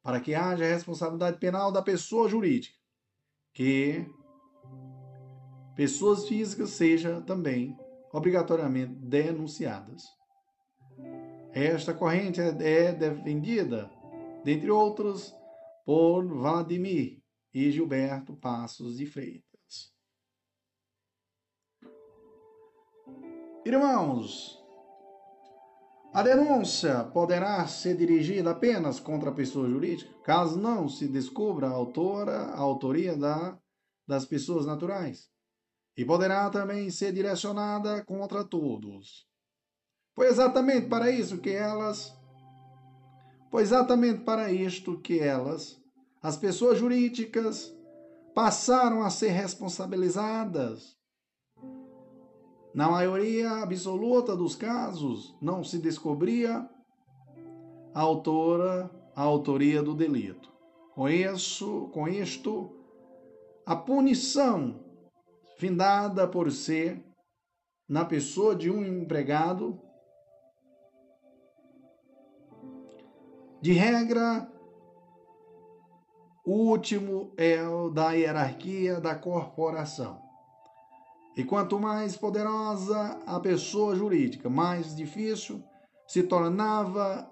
para 0.08 0.22
que 0.22 0.34
haja 0.34 0.64
responsabilidade 0.64 1.38
penal 1.38 1.70
da 1.70 1.82
pessoa 1.82 2.30
jurídica, 2.30 2.78
que 3.54 4.10
pessoas 5.76 6.26
físicas 6.26 6.70
sejam 6.70 7.22
também 7.22 7.78
obrigatoriamente 8.14 8.94
denunciadas. 8.94 10.06
Esta 11.52 11.94
corrente 11.94 12.40
é 12.40 12.94
defendida, 12.94 13.92
dentre 14.46 14.72
outros, 14.72 15.36
por 15.86 16.26
Vladimir 16.26 17.22
e 17.54 17.70
Gilberto 17.70 18.34
Passos 18.34 18.96
de 18.96 19.06
Freitas. 19.06 19.94
Irmãos, 23.66 24.57
a 26.18 26.24
denúncia 26.24 27.04
poderá 27.04 27.68
ser 27.68 27.96
dirigida 27.96 28.50
apenas 28.50 29.00
contra 29.00 29.30
a 29.30 29.34
pessoa 29.34 29.70
jurídica, 29.70 30.12
caso 30.24 30.58
não 30.58 30.90
se 30.90 31.08
descubra 31.08 31.68
a 31.68 31.72
autora, 31.72 32.38
a 32.38 32.58
autoria 32.58 33.16
da, 33.16 33.56
das 34.08 34.26
pessoas 34.26 34.66
naturais 34.66 35.30
e 35.96 36.04
poderá 36.04 36.50
também 36.50 36.90
ser 36.90 37.14
direcionada 37.14 38.04
contra 38.04 38.44
todos. 38.44 39.28
Foi 40.16 40.26
exatamente 40.26 40.88
para 40.88 41.12
isso 41.12 41.38
que 41.38 41.52
elas 41.52 42.12
foi 43.52 43.62
exatamente 43.62 44.24
para 44.24 44.52
isto 44.52 45.00
que 45.00 45.20
elas, 45.20 45.80
as 46.20 46.36
pessoas 46.36 46.80
jurídicas, 46.80 47.72
passaram 48.34 49.04
a 49.04 49.12
ser 49.12 49.30
responsabilizadas. 49.30 50.97
Na 52.74 52.90
maioria 52.90 53.64
absoluta 53.64 54.36
dos 54.36 54.56
casos, 54.56 55.36
não 55.42 55.64
se 55.64 55.80
descobria 55.80 56.70
a 57.94 58.02
autora, 58.02 58.92
a 59.16 59.22
autoria 59.22 59.82
do 59.82 59.96
delito. 59.96 60.52
Com 60.94 61.10
isso, 61.10 61.90
com 61.94 62.08
isto, 62.08 62.72
a 63.66 63.76
punição 63.76 64.80
findada 65.58 66.28
por 66.28 66.52
ser 66.52 67.04
na 67.88 68.06
pessoa 68.06 68.56
de 68.56 68.70
um 68.70 68.86
empregado. 68.86 69.82
De 73.62 73.74
regra, 73.74 74.52
o 76.46 76.52
último 76.52 77.34
é 77.36 77.68
o 77.68 77.90
da 77.90 78.12
hierarquia 78.12 79.02
da 79.02 79.16
corporação. 79.16 80.27
E 81.38 81.44
quanto 81.44 81.80
mais 81.80 82.18
poderosa 82.18 83.22
a 83.28 83.40
pessoa 83.40 83.96
jurídica, 83.96 84.50
mais 84.50 84.96
difícil 84.96 85.64
se 86.08 86.24
tornava, 86.24 87.30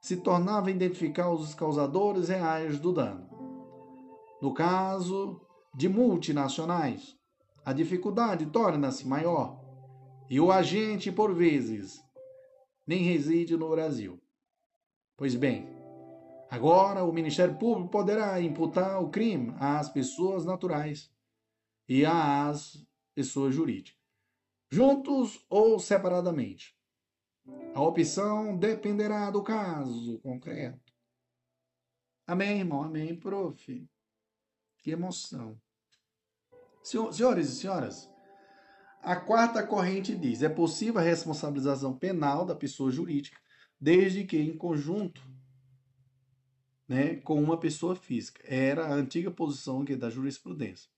se 0.00 0.16
tornava 0.16 0.72
identificar 0.72 1.30
os 1.30 1.54
causadores 1.54 2.28
reais 2.28 2.80
do 2.80 2.92
dano. 2.92 3.28
No 4.42 4.52
caso 4.52 5.40
de 5.72 5.88
multinacionais, 5.88 7.16
a 7.64 7.72
dificuldade 7.72 8.46
torna-se 8.46 9.06
maior 9.06 9.60
e 10.28 10.40
o 10.40 10.50
agente, 10.50 11.12
por 11.12 11.32
vezes, 11.32 12.02
nem 12.84 13.04
reside 13.04 13.56
no 13.56 13.70
Brasil. 13.70 14.20
Pois 15.16 15.36
bem, 15.36 15.68
agora 16.50 17.04
o 17.04 17.12
Ministério 17.12 17.54
Público 17.54 17.88
poderá 17.88 18.40
imputar 18.40 19.00
o 19.00 19.10
crime 19.10 19.54
às 19.60 19.88
pessoas 19.88 20.44
naturais 20.44 21.13
e 21.88 22.04
às 22.04 22.86
pessoas 23.14 23.54
jurídicas, 23.54 24.00
juntos 24.70 25.44
ou 25.48 25.78
separadamente. 25.78 26.76
A 27.74 27.82
opção 27.82 28.56
dependerá 28.56 29.30
do 29.30 29.42
caso 29.42 30.18
concreto. 30.20 30.92
Amém, 32.26 32.60
irmão? 32.60 32.82
Amém, 32.82 33.14
prof. 33.14 33.86
Que 34.78 34.90
emoção. 34.90 35.60
Senhores 36.82 37.48
e 37.48 37.56
senhoras, 37.56 38.10
a 39.02 39.16
quarta 39.16 39.66
corrente 39.66 40.16
diz: 40.16 40.42
é 40.42 40.48
possível 40.48 41.00
a 41.00 41.04
responsabilização 41.04 41.96
penal 41.96 42.44
da 42.46 42.54
pessoa 42.54 42.90
jurídica, 42.90 43.38
desde 43.78 44.24
que 44.24 44.38
em 44.38 44.56
conjunto 44.56 45.22
né, 46.88 47.16
com 47.16 47.42
uma 47.42 47.58
pessoa 47.58 47.96
física. 47.96 48.42
Era 48.44 48.86
a 48.86 48.94
antiga 48.94 49.30
posição 49.30 49.84
é 49.88 49.96
da 49.96 50.10
jurisprudência. 50.10 50.90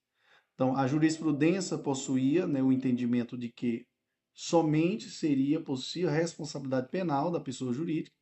Então, 0.57 0.75
a 0.75 0.87
jurisprudência 0.87 1.77
possuía 1.77 2.47
né, 2.47 2.63
o 2.63 2.73
entendimento 2.73 3.37
de 3.37 3.51
que 3.51 3.87
somente 4.33 5.11
seria 5.11 5.61
possível 5.61 6.09
a 6.09 6.13
responsabilidade 6.13 6.89
penal 6.89 7.31
da 7.31 7.39
pessoa 7.39 7.75
jurídica 7.75 8.17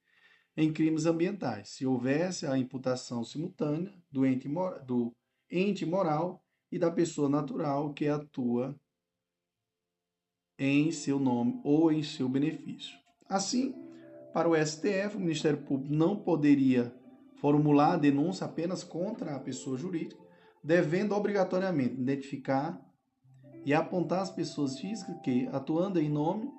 em 0.57 0.73
crimes 0.73 1.07
ambientais, 1.07 1.69
se 1.69 1.87
houvesse 1.87 2.45
a 2.45 2.59
imputação 2.59 3.23
simultânea 3.23 3.93
do 4.11 4.27
ente, 4.27 4.49
do 4.85 5.13
ente 5.49 5.87
moral 5.87 6.45
e 6.71 6.79
da 6.79 6.91
pessoa 6.91 7.29
natural 7.29 7.95
que 7.95 8.09
atua 8.09 8.75
em 10.59 10.91
seu 10.91 11.21
nome 11.21 11.61
ou 11.63 11.93
em 11.93 12.03
seu 12.03 12.29
benefício. 12.29 12.99
Assim, 13.29 13.75
para 14.33 14.49
o 14.49 14.57
STF, 14.57 15.17
o 15.17 15.21
Ministério 15.21 15.63
Público 15.63 15.95
não 15.95 16.17
poderia 16.17 16.93
formular 17.37 17.95
a 17.95 17.99
denúncia 17.99 18.45
apenas 18.45 18.83
contra 18.83 19.37
a 19.37 19.41
pessoa 19.41 19.77
jurídica, 19.77 20.24
devendo 20.65 21.15
obrigatoriamente 21.15 22.01
identificar 22.01 22.81
e 23.67 23.75
apontar 23.75 24.23
as 24.23 24.31
pessoas 24.31 24.79
físicas 24.79 25.15
que, 25.23 25.47
atuando 25.53 26.01
em 26.01 26.09
nome 26.09 26.51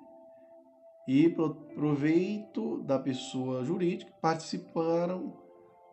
e 1.08 1.28
proveito 1.74 2.82
da 2.82 3.00
pessoa 3.00 3.64
jurídica, 3.64 4.12
participaram 4.20 5.36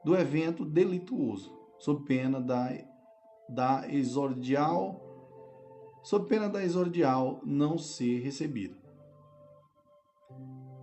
do 0.05 0.15
evento 0.15 0.63
delituoso 0.63 1.51
sob 1.79 2.05
pena 2.05 2.39
da, 2.39 2.69
da 3.49 3.91
exordial, 3.91 5.01
sob 6.03 6.27
pena 6.27 6.47
da 6.47 6.63
exordial 6.63 7.41
não 7.43 7.77
ser 7.79 8.19
recebida. 8.19 8.77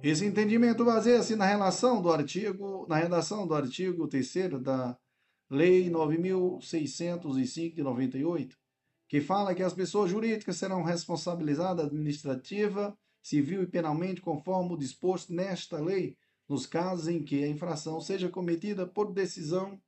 Esse 0.02 0.24
entendimento 0.24 0.84
baseia-se 0.84 1.36
na 1.36 1.44
relação 1.44 2.00
do 2.00 2.10
artigo, 2.10 2.86
na 2.88 2.96
redação 2.96 3.46
do 3.46 3.54
artigo 3.54 4.08
3 4.08 4.60
da 4.62 4.96
Lei 5.50 5.90
9605 5.90 7.74
de 7.74 7.82
98, 7.82 8.56
que 9.08 9.20
fala 9.20 9.52
que 9.52 9.64
as 9.64 9.74
pessoas 9.74 10.08
jurídicas 10.08 10.56
serão 10.56 10.84
responsabilizadas 10.84 11.86
administrativa, 11.86 12.96
civil 13.20 13.64
e 13.64 13.66
penalmente 13.66 14.20
conforme 14.20 14.74
o 14.74 14.76
disposto 14.76 15.32
nesta 15.32 15.80
lei, 15.80 16.16
nos 16.48 16.66
casos 16.66 17.08
em 17.08 17.24
que 17.24 17.42
a 17.42 17.48
infração 17.48 18.00
seja 18.00 18.28
cometida 18.28 18.86
por 18.86 19.12
decisão 19.12 19.82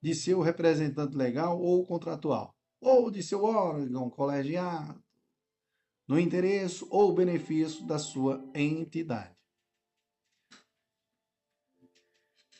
de 0.00 0.14
seu 0.14 0.40
representante 0.40 1.14
legal 1.14 1.60
ou 1.60 1.84
contratual, 1.84 2.56
ou 2.80 3.10
de 3.10 3.22
seu 3.22 3.44
órgão 3.44 4.08
colegiado, 4.08 5.04
no 6.08 6.18
interesse 6.18 6.82
ou 6.88 7.14
benefício 7.14 7.86
da 7.86 7.98
sua 7.98 8.42
entidade. 8.54 9.36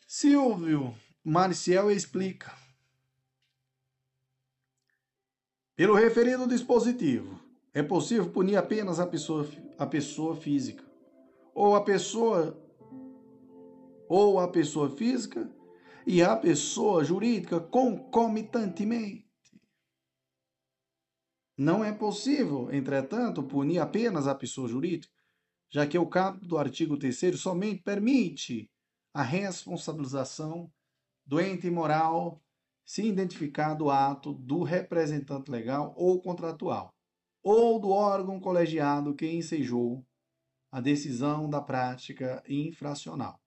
Silvio 0.07 0.95
Marcial 1.29 1.91
explica. 1.91 2.57
Pelo 5.75 5.97
referido 5.97 6.47
dispositivo, 6.47 7.41
é 7.75 7.83
possível 7.83 8.31
punir 8.31 8.55
apenas 8.55 9.01
a 9.01 9.09
pessoa, 9.09 9.45
a 9.77 9.85
pessoa 9.85 10.37
física 10.37 10.89
ou 11.53 11.75
a 11.75 11.83
pessoa 11.83 12.57
ou 14.09 14.39
a 14.39 14.47
pessoa 14.47 14.89
física 14.89 15.53
e 16.07 16.23
a 16.23 16.37
pessoa 16.37 17.03
jurídica 17.03 17.59
concomitantemente. 17.59 19.29
Não 21.59 21.85
é 21.85 21.93
possível, 21.93 22.73
entretanto, 22.73 23.43
punir 23.43 23.81
apenas 23.81 24.29
a 24.29 24.35
pessoa 24.37 24.69
jurídica, 24.69 25.13
já 25.69 25.89
que 25.89 25.99
o 25.99 26.07
caput 26.07 26.47
do 26.47 26.57
artigo 26.57 26.97
3 26.97 27.37
somente 27.37 27.83
permite 27.83 28.71
a 29.13 29.25
responsabilização 29.25 30.73
do 31.27 31.41
ente 31.41 31.69
moral 31.69 32.41
se 32.85 33.03
identificado 33.05 33.87
o 33.87 33.91
ato 33.91 34.33
do 34.33 34.63
representante 34.63 35.51
legal 35.51 35.93
ou 35.97 36.21
contratual, 36.21 36.95
ou 37.43 37.81
do 37.81 37.91
órgão 37.91 38.39
colegiado 38.39 39.15
que 39.15 39.27
ensejou 39.27 40.07
a 40.71 40.81
decisão 40.81 41.51
da 41.51 41.61
prática 41.61 42.43
infracional. 42.49 43.41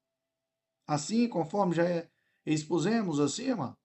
Assim, 0.86 1.30
conforme 1.30 1.76
já 1.76 1.84
expusemos 2.46 3.20
acima, 3.20 3.78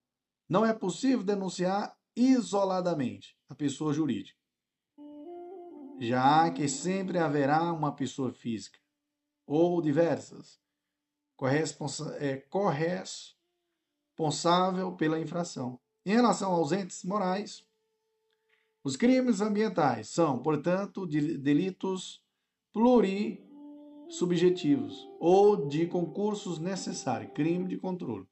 não 0.48 0.64
é 0.64 0.72
possível 0.72 1.22
denunciar 1.22 1.96
isoladamente 2.16 3.36
a 3.48 3.54
pessoa 3.54 3.92
jurídica, 3.92 4.38
já 6.00 6.50
que 6.50 6.68
sempre 6.68 7.18
haverá 7.18 7.72
uma 7.72 7.94
pessoa 7.94 8.32
física 8.32 8.78
ou 9.46 9.80
diversas 9.80 10.60
é, 12.18 12.36
corresponsável 14.16 14.92
pela 14.92 15.20
infração. 15.20 15.78
Em 16.06 16.12
relação 16.12 16.52
aos 16.52 16.70
entes 16.72 17.02
morais, 17.04 17.66
os 18.82 18.96
crimes 18.96 19.40
ambientais 19.40 20.08
são, 20.08 20.42
portanto, 20.42 21.06
delitos 21.06 22.20
plurissubjetivos 22.72 25.08
ou 25.18 25.68
de 25.68 25.86
concursos 25.86 26.58
necessários, 26.58 27.32
crime 27.32 27.68
de 27.68 27.78
controle. 27.78 28.26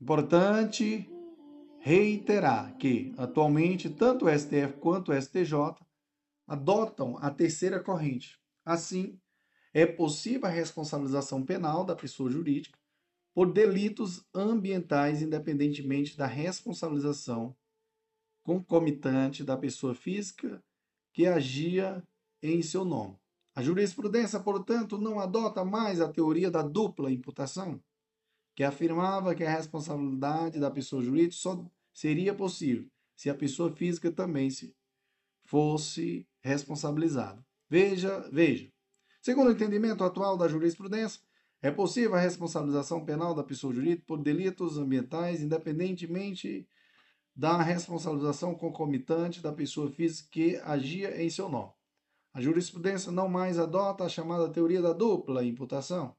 Importante 0.00 1.10
reiterar 1.78 2.76
que, 2.78 3.12
atualmente, 3.18 3.90
tanto 3.90 4.24
o 4.26 4.38
STF 4.38 4.78
quanto 4.80 5.12
o 5.12 5.20
STJ 5.20 5.74
adotam 6.46 7.18
a 7.18 7.30
terceira 7.30 7.82
corrente. 7.82 8.38
Assim, 8.64 9.20
é 9.72 9.84
possível 9.84 10.46
a 10.46 10.50
responsabilização 10.50 11.44
penal 11.44 11.84
da 11.84 11.94
pessoa 11.94 12.30
jurídica 12.30 12.78
por 13.34 13.52
delitos 13.52 14.24
ambientais, 14.32 15.20
independentemente 15.20 16.16
da 16.16 16.26
responsabilização 16.26 17.54
concomitante 18.44 19.42
da 19.42 19.56
pessoa 19.56 19.94
física 19.94 20.62
que 21.12 21.26
agia 21.26 22.02
em 22.42 22.62
seu 22.62 22.84
nome. 22.84 23.18
A 23.54 23.62
jurisprudência, 23.62 24.38
portanto, 24.38 24.98
não 24.98 25.18
adota 25.18 25.64
mais 25.64 26.00
a 26.00 26.12
teoria 26.12 26.50
da 26.50 26.62
dupla 26.62 27.10
imputação, 27.10 27.82
que 28.54 28.62
afirmava 28.62 29.34
que 29.34 29.42
a 29.42 29.50
responsabilidade 29.50 30.60
da 30.60 30.70
pessoa 30.70 31.02
jurídica 31.02 31.36
só 31.36 31.64
seria 31.92 32.34
possível 32.34 32.88
se 33.16 33.30
a 33.30 33.34
pessoa 33.34 33.74
física 33.74 34.10
também 34.10 34.50
se 34.50 34.74
fosse 35.44 36.26
responsabilizada. 36.42 37.44
Veja, 37.68 38.28
veja. 38.32 38.70
Segundo 39.20 39.48
o 39.48 39.52
entendimento 39.52 40.04
atual 40.04 40.36
da 40.36 40.48
jurisprudência, 40.48 41.20
é 41.64 41.70
possível 41.70 42.14
a 42.14 42.20
responsabilização 42.20 43.06
penal 43.06 43.34
da 43.34 43.42
pessoa 43.42 43.72
jurídica 43.72 44.04
por 44.06 44.22
delitos 44.22 44.76
ambientais, 44.76 45.40
independentemente 45.40 46.68
da 47.34 47.62
responsabilização 47.62 48.54
concomitante 48.54 49.40
da 49.40 49.50
pessoa 49.50 49.90
física 49.90 50.28
que 50.30 50.56
agia 50.56 51.22
em 51.22 51.30
seu 51.30 51.48
nome. 51.48 51.72
A 52.34 52.40
jurisprudência 52.42 53.10
não 53.10 53.30
mais 53.30 53.58
adota 53.58 54.04
a 54.04 54.10
chamada 54.10 54.50
teoria 54.50 54.82
da 54.82 54.92
dupla 54.92 55.42
imputação. 55.42 56.14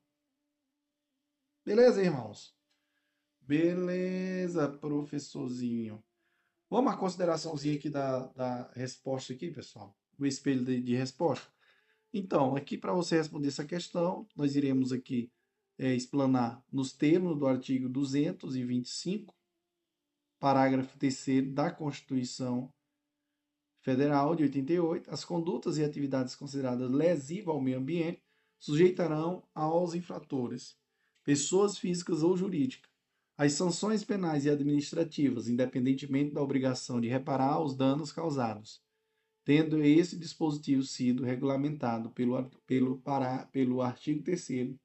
Beleza, 1.63 2.01
irmãos? 2.01 2.57
Beleza, 3.39 4.67
professorzinho. 4.67 6.03
Vamos 6.67 6.91
à 6.91 6.97
consideraçãozinha 6.97 7.75
aqui 7.75 7.91
da, 7.91 8.25
da 8.29 8.71
resposta 8.71 9.31
aqui, 9.31 9.51
pessoal. 9.51 9.95
O 10.17 10.25
espelho 10.25 10.65
de, 10.65 10.81
de 10.81 10.95
resposta. 10.95 11.53
Então, 12.11 12.55
aqui 12.55 12.79
para 12.79 12.93
você 12.93 13.17
responder 13.17 13.49
essa 13.49 13.63
questão, 13.63 14.27
nós 14.35 14.55
iremos 14.55 14.91
aqui 14.91 15.31
é, 15.77 15.93
explanar 15.93 16.63
nos 16.71 16.93
termos 16.93 17.37
do 17.37 17.47
artigo 17.47 17.89
225, 17.89 19.35
parágrafo 20.39 20.97
3 20.97 21.53
da 21.53 21.71
Constituição 21.71 22.71
Federal 23.81 24.35
de 24.35 24.43
88, 24.43 25.11
as 25.11 25.23
condutas 25.23 25.77
e 25.77 25.83
atividades 25.83 26.35
consideradas 26.35 26.89
lesivas 26.89 27.53
ao 27.53 27.61
meio 27.61 27.77
ambiente 27.77 28.23
sujeitarão 28.57 29.43
aos 29.53 29.93
infratores, 29.93 30.75
pessoas 31.23 31.77
físicas 31.77 32.23
ou 32.23 32.35
jurídicas, 32.35 32.89
as 33.37 33.53
sanções 33.53 34.03
penais 34.03 34.45
e 34.45 34.49
administrativas, 34.49 35.47
independentemente 35.47 36.33
da 36.33 36.41
obrigação 36.41 37.01
de 37.01 37.09
reparar 37.09 37.61
os 37.61 37.75
danos 37.75 38.11
causados, 38.11 38.81
tendo 39.43 39.83
esse 39.83 40.17
dispositivo 40.17 40.81
sido 40.81 41.23
regulamentado 41.23 42.09
pelo, 42.09 42.49
pelo, 42.65 42.97
para, 43.01 43.45
pelo 43.47 43.81
artigo 43.81 44.23
3 44.23 44.77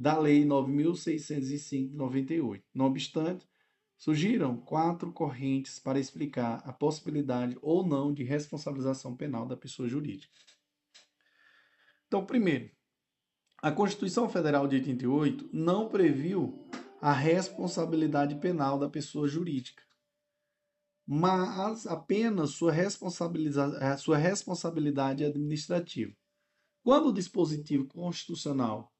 da 0.00 0.18
Lei 0.18 0.44
9.605 0.44 1.90
de 1.90 1.96
98. 1.96 2.64
Não 2.74 2.86
obstante, 2.86 3.46
Surgiram 4.00 4.56
quatro 4.56 5.12
correntes 5.12 5.78
para 5.78 6.00
explicar 6.00 6.62
a 6.64 6.72
possibilidade 6.72 7.58
ou 7.60 7.86
não 7.86 8.14
de 8.14 8.24
responsabilização 8.24 9.14
penal 9.14 9.44
da 9.44 9.58
pessoa 9.58 9.86
jurídica. 9.86 10.32
Então, 12.06 12.24
primeiro, 12.24 12.70
a 13.60 13.70
Constituição 13.70 14.26
Federal 14.26 14.66
de 14.66 14.76
88 14.76 15.50
não 15.52 15.90
previu 15.90 16.66
a 16.98 17.12
responsabilidade 17.12 18.36
penal 18.36 18.78
da 18.78 18.88
pessoa 18.88 19.28
jurídica, 19.28 19.82
mas 21.06 21.86
apenas 21.86 22.52
sua, 22.52 22.72
responsabiliza 22.72 23.98
sua 23.98 24.16
responsabilidade 24.16 25.26
administrativa. 25.26 26.16
Quando 26.82 27.10
o 27.10 27.12
dispositivo 27.12 27.86
constitucional, 27.86 28.90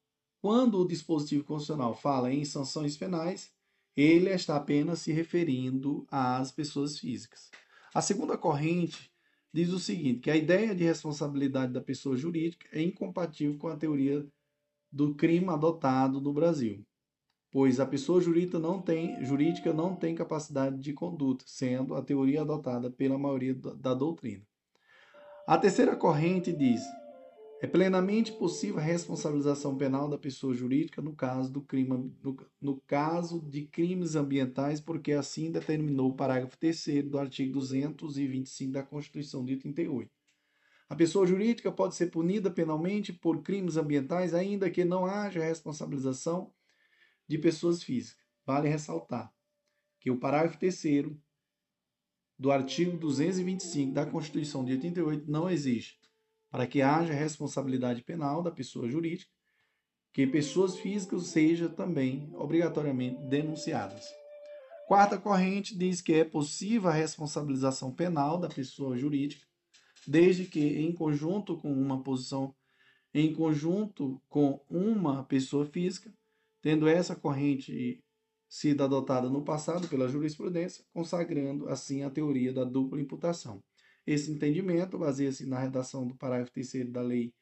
quando 0.41 0.81
o 0.81 0.89
dispositivo 0.89 1.45
constitucional 1.45 1.95
fala 1.95 2.33
em 2.33 2.45
sanções 2.45 2.97
penais, 2.97 3.53
ele 3.97 4.31
está 4.31 4.57
apenas 4.57 5.01
se 5.01 5.13
referindo 5.13 6.07
às 6.11 6.51
pessoas 6.51 6.99
físicas. 6.99 7.51
A 7.93 8.01
segunda 8.01 8.39
corrente 8.39 9.11
diz 9.53 9.71
o 9.71 9.79
seguinte, 9.79 10.21
que 10.21 10.31
a 10.31 10.37
ideia 10.37 10.75
de 10.75 10.85
responsabilidade 10.85 11.73
da 11.73 11.81
pessoa 11.81 12.17
jurídica 12.17 12.67
é 12.73 12.81
incompatível 12.81 13.59
com 13.59 13.69
a 13.69 13.77
teoria 13.77 14.25
do 14.91 15.15
crime 15.15 15.49
adotado 15.49 16.21
no 16.21 16.33
Brasil, 16.33 16.87
pois 17.51 17.81
a 17.81 17.87
pessoa 17.87 18.21
jurídica 18.21 18.59
não 18.59 18.81
tem, 18.81 19.23
jurídica 19.25 19.73
não 19.73 19.95
tem 19.95 20.15
capacidade 20.15 20.79
de 20.79 20.93
conduta, 20.93 21.45
sendo 21.47 21.95
a 21.95 22.03
teoria 22.03 22.43
adotada 22.43 22.91
pela 22.91 23.19
maioria 23.19 23.55
da 23.55 23.93
doutrina. 23.93 24.47
A 25.47 25.59
terceira 25.59 25.97
corrente 25.97 26.53
diz 26.53 26.81
é 27.63 27.67
plenamente 27.67 28.33
possível 28.33 28.79
a 28.79 28.83
responsabilização 28.83 29.77
penal 29.77 30.09
da 30.09 30.17
pessoa 30.17 30.55
jurídica 30.55 31.03
no 31.03 31.15
caso, 31.15 31.53
do 31.53 31.61
crime, 31.61 32.11
no, 32.23 32.37
no 32.59 32.81
caso 32.81 33.39
de 33.39 33.67
crimes 33.67 34.17
ambientais, 34.17 34.81
porque 34.81 35.13
assim 35.13 35.53
determinou 35.53 36.11
o 36.11 36.17
parágrafo 36.17 36.57
3 36.57 37.05
do 37.05 37.19
artigo 37.19 37.53
225 37.53 38.73
da 38.73 38.83
Constituição 38.83 39.45
de 39.45 39.53
88. 39.53 40.11
A 40.89 40.97
pessoa 40.97 41.27
jurídica 41.27 41.71
pode 41.71 41.95
ser 41.95 42.07
punida 42.07 42.51
penalmente 42.51 43.13
por 43.13 43.43
crimes 43.43 43.77
ambientais, 43.77 44.33
ainda 44.33 44.71
que 44.71 44.83
não 44.83 45.05
haja 45.05 45.45
responsabilização 45.45 46.51
de 47.29 47.37
pessoas 47.37 47.83
físicas. 47.83 48.25
Vale 48.47 48.71
ressaltar 48.71 49.31
que 50.01 50.11
o 50.11 50.19
parágrafo 50.19 50.59
3 50.59 50.83
do 52.39 52.51
artigo 52.51 52.97
225 52.97 53.93
da 53.93 54.07
Constituição 54.07 54.65
de 54.65 54.73
88 54.73 55.31
não 55.31 55.51
existe 55.51 56.00
para 56.51 56.67
que 56.67 56.83
haja 56.83 57.13
responsabilidade 57.13 58.03
penal 58.03 58.43
da 58.43 58.51
pessoa 58.51 58.89
jurídica, 58.89 59.31
que 60.13 60.27
pessoas 60.27 60.77
físicas 60.77 61.29
sejam 61.29 61.69
também 61.69 62.31
obrigatoriamente 62.35 63.23
denunciadas. 63.29 64.05
Quarta 64.89 65.17
corrente 65.17 65.79
diz 65.79 66.01
que 66.01 66.15
é 66.15 66.25
possível 66.25 66.91
a 66.91 66.93
responsabilização 66.93 67.95
penal 67.95 68.39
da 68.39 68.49
pessoa 68.49 68.97
jurídica, 68.97 69.47
desde 70.07 70.47
que 70.47 70.81
em 70.81 70.93
conjunto 70.93 71.57
com 71.57 71.73
uma 71.73 72.03
posição 72.03 72.55
em 73.13 73.33
conjunto 73.33 74.21
com 74.29 74.61
uma 74.69 75.25
pessoa 75.25 75.67
física, 75.67 76.13
tendo 76.61 76.89
essa 76.89 77.15
corrente 77.17 78.03
sido 78.49 78.83
adotada 78.83 79.29
no 79.29 79.45
passado 79.45 79.89
pela 79.89 80.09
jurisprudência, 80.09 80.85
consagrando 80.93 81.69
assim 81.69 82.03
a 82.03 82.11
teoria 82.11 82.53
da 82.53 82.65
dupla 82.65 83.01
imputação. 83.01 83.63
Esse 84.11 84.31
entendimento 84.33 84.99
baseia-se 84.99 85.47
na 85.47 85.61
redação 85.61 86.05
do 86.05 86.17
parágrafo 86.17 86.51
3 86.51 86.91
da 86.91 87.01
lei, 87.01 87.33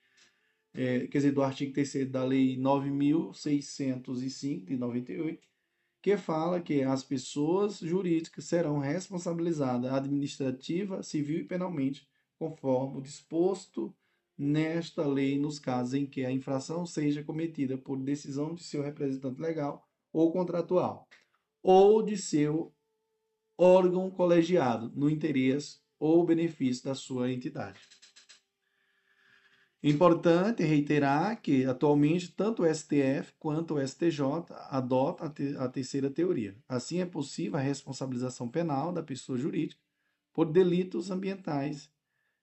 é, 0.74 1.06
quer 1.06 1.16
dizer, 1.16 1.32
do 1.32 1.42
artigo 1.42 1.72
3 1.72 2.10
da 2.10 2.22
lei 2.22 2.58
9.605 2.58 4.66
de 4.66 4.76
98, 4.76 5.48
que 6.02 6.18
fala 6.18 6.60
que 6.60 6.82
as 6.82 7.02
pessoas 7.02 7.78
jurídicas 7.78 8.44
serão 8.44 8.80
responsabilizadas 8.80 9.90
administrativa, 9.90 11.02
civil 11.02 11.38
e 11.38 11.44
penalmente, 11.44 12.06
conforme 12.38 12.98
o 12.98 13.02
disposto 13.02 13.96
nesta 14.36 15.06
lei 15.06 15.38
nos 15.38 15.58
casos 15.58 15.94
em 15.94 16.04
que 16.04 16.22
a 16.22 16.30
infração 16.30 16.84
seja 16.84 17.24
cometida 17.24 17.78
por 17.78 17.98
decisão 17.98 18.54
de 18.54 18.62
seu 18.62 18.82
representante 18.82 19.40
legal 19.40 19.88
ou 20.12 20.30
contratual, 20.30 21.08
ou 21.62 22.02
de 22.02 22.18
seu 22.18 22.74
órgão 23.56 24.10
colegiado, 24.10 24.92
no 24.94 25.08
interesse 25.08 25.88
ou 25.99 26.24
benefício 26.24 26.84
da 26.84 26.94
sua 26.94 27.30
entidade. 27.30 27.80
Importante 29.82 30.64
reiterar 30.64 31.40
que, 31.40 31.64
atualmente, 31.64 32.32
tanto 32.32 32.62
o 32.64 32.74
STF 32.74 33.32
quanto 33.38 33.74
o 33.74 33.86
STJ 33.86 34.22
adotam 34.70 35.28
a, 35.28 35.30
te 35.30 35.57
a 35.57 35.68
terceira 35.68 36.11
teoria. 36.11 36.57
Assim, 36.68 37.01
é 37.01 37.07
possível 37.07 37.59
a 37.59 37.62
responsabilização 37.62 38.49
penal 38.49 38.92
da 38.92 39.05
pessoa 39.05 39.38
jurídica 39.38 39.80
por 40.32 40.46
delitos 40.51 41.12
ambientais, 41.12 41.88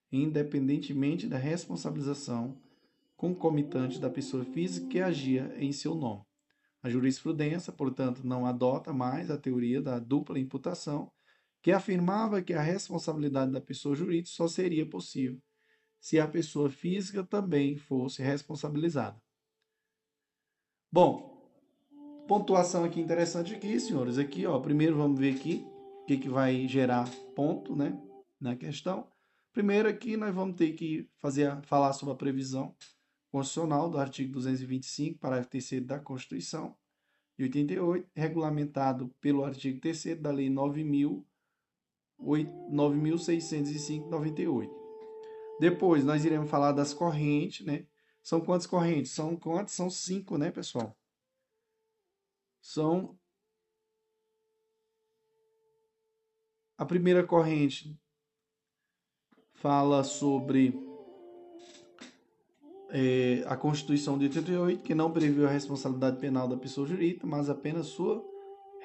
independentemente 0.09 1.27
da 1.27 1.37
responsabilização 1.37 2.57
concomitante 3.17 3.99
da 3.99 4.09
pessoa 4.09 4.45
física 4.45 4.87
que 4.87 5.01
agia 5.01 5.53
em 5.57 5.73
seu 5.73 5.93
nome. 5.93 6.23
A 6.81 6.89
jurisprudência, 6.89 7.73
portanto, 7.73 8.21
não 8.23 8.45
adota 8.45 8.93
mais 8.93 9.29
a 9.29 9.37
teoria 9.37 9.81
da 9.81 9.99
dupla 9.99 10.39
imputação, 10.39 11.11
que 11.65 11.71
afirmava 11.71 12.43
que 12.43 12.53
a 12.53 12.61
responsabilidade 12.61 13.51
da 13.51 13.59
pessoa 13.59 13.95
jurídica 13.95 14.35
só 14.35 14.47
seria 14.47 14.87
possível 14.87 15.41
se 15.99 16.19
a 16.19 16.27
pessoa 16.27 16.69
física 16.69 17.23
também 17.23 17.75
fosse 17.75 18.21
responsabilizada. 18.21 19.19
Bom, 20.91 21.43
pontuação 22.27 22.83
aqui 22.83 23.01
interessante 23.01 23.55
aqui, 23.55 23.79
senhores. 23.79 24.19
Aqui, 24.19 24.45
ó, 24.45 24.59
primeiro 24.59 24.95
vamos 24.95 25.19
ver 25.19 25.33
aqui 25.33 25.65
o 26.03 26.05
que, 26.05 26.19
que 26.19 26.29
vai 26.29 26.67
gerar 26.67 27.09
ponto, 27.35 27.75
né, 27.75 27.99
na 28.39 28.55
questão. 28.55 29.07
Primeiro 29.51 29.89
aqui 29.89 30.15
nós 30.15 30.35
vamos 30.35 30.57
ter 30.57 30.73
que 30.73 31.09
fazer 31.17 31.59
falar 31.63 31.93
sobre 31.93 32.13
a 32.13 32.17
previsão 32.17 32.75
constitucional 33.31 33.89
do 33.89 33.97
artigo 33.97 34.33
225, 34.33 35.17
parágrafo 35.17 35.49
3 35.49 35.83
da 35.83 35.97
Constituição 35.97 36.77
de 37.35 37.45
88, 37.45 38.07
regulamentado 38.15 39.09
pelo 39.19 39.43
artigo 39.43 39.81
3 39.81 40.21
da 40.21 40.29
Lei 40.29 40.47
9.605/98. 42.25 44.69
Depois 45.59 46.03
nós 46.03 46.25
iremos 46.25 46.49
falar 46.49 46.71
das 46.71 46.93
correntes, 46.93 47.65
né? 47.65 47.85
São 48.21 48.41
quantas 48.41 48.67
correntes? 48.67 49.11
São 49.11 49.37
quantas? 49.37 49.73
São 49.73 49.89
cinco, 49.89 50.37
né, 50.37 50.51
pessoal? 50.51 50.97
São 52.61 53.17
a 56.77 56.85
primeira 56.85 57.25
corrente 57.25 57.97
fala 59.53 60.03
sobre 60.03 60.77
é, 62.89 63.43
a 63.47 63.55
Constituição 63.55 64.17
de 64.17 64.25
88, 64.25 64.83
que 64.83 64.93
não 64.93 65.11
previu 65.11 65.47
a 65.47 65.51
responsabilidade 65.51 66.19
penal 66.19 66.47
da 66.47 66.57
pessoa 66.57 66.87
jurídica, 66.87 67.25
mas 67.25 67.49
apenas 67.49 67.87
sua 67.87 68.23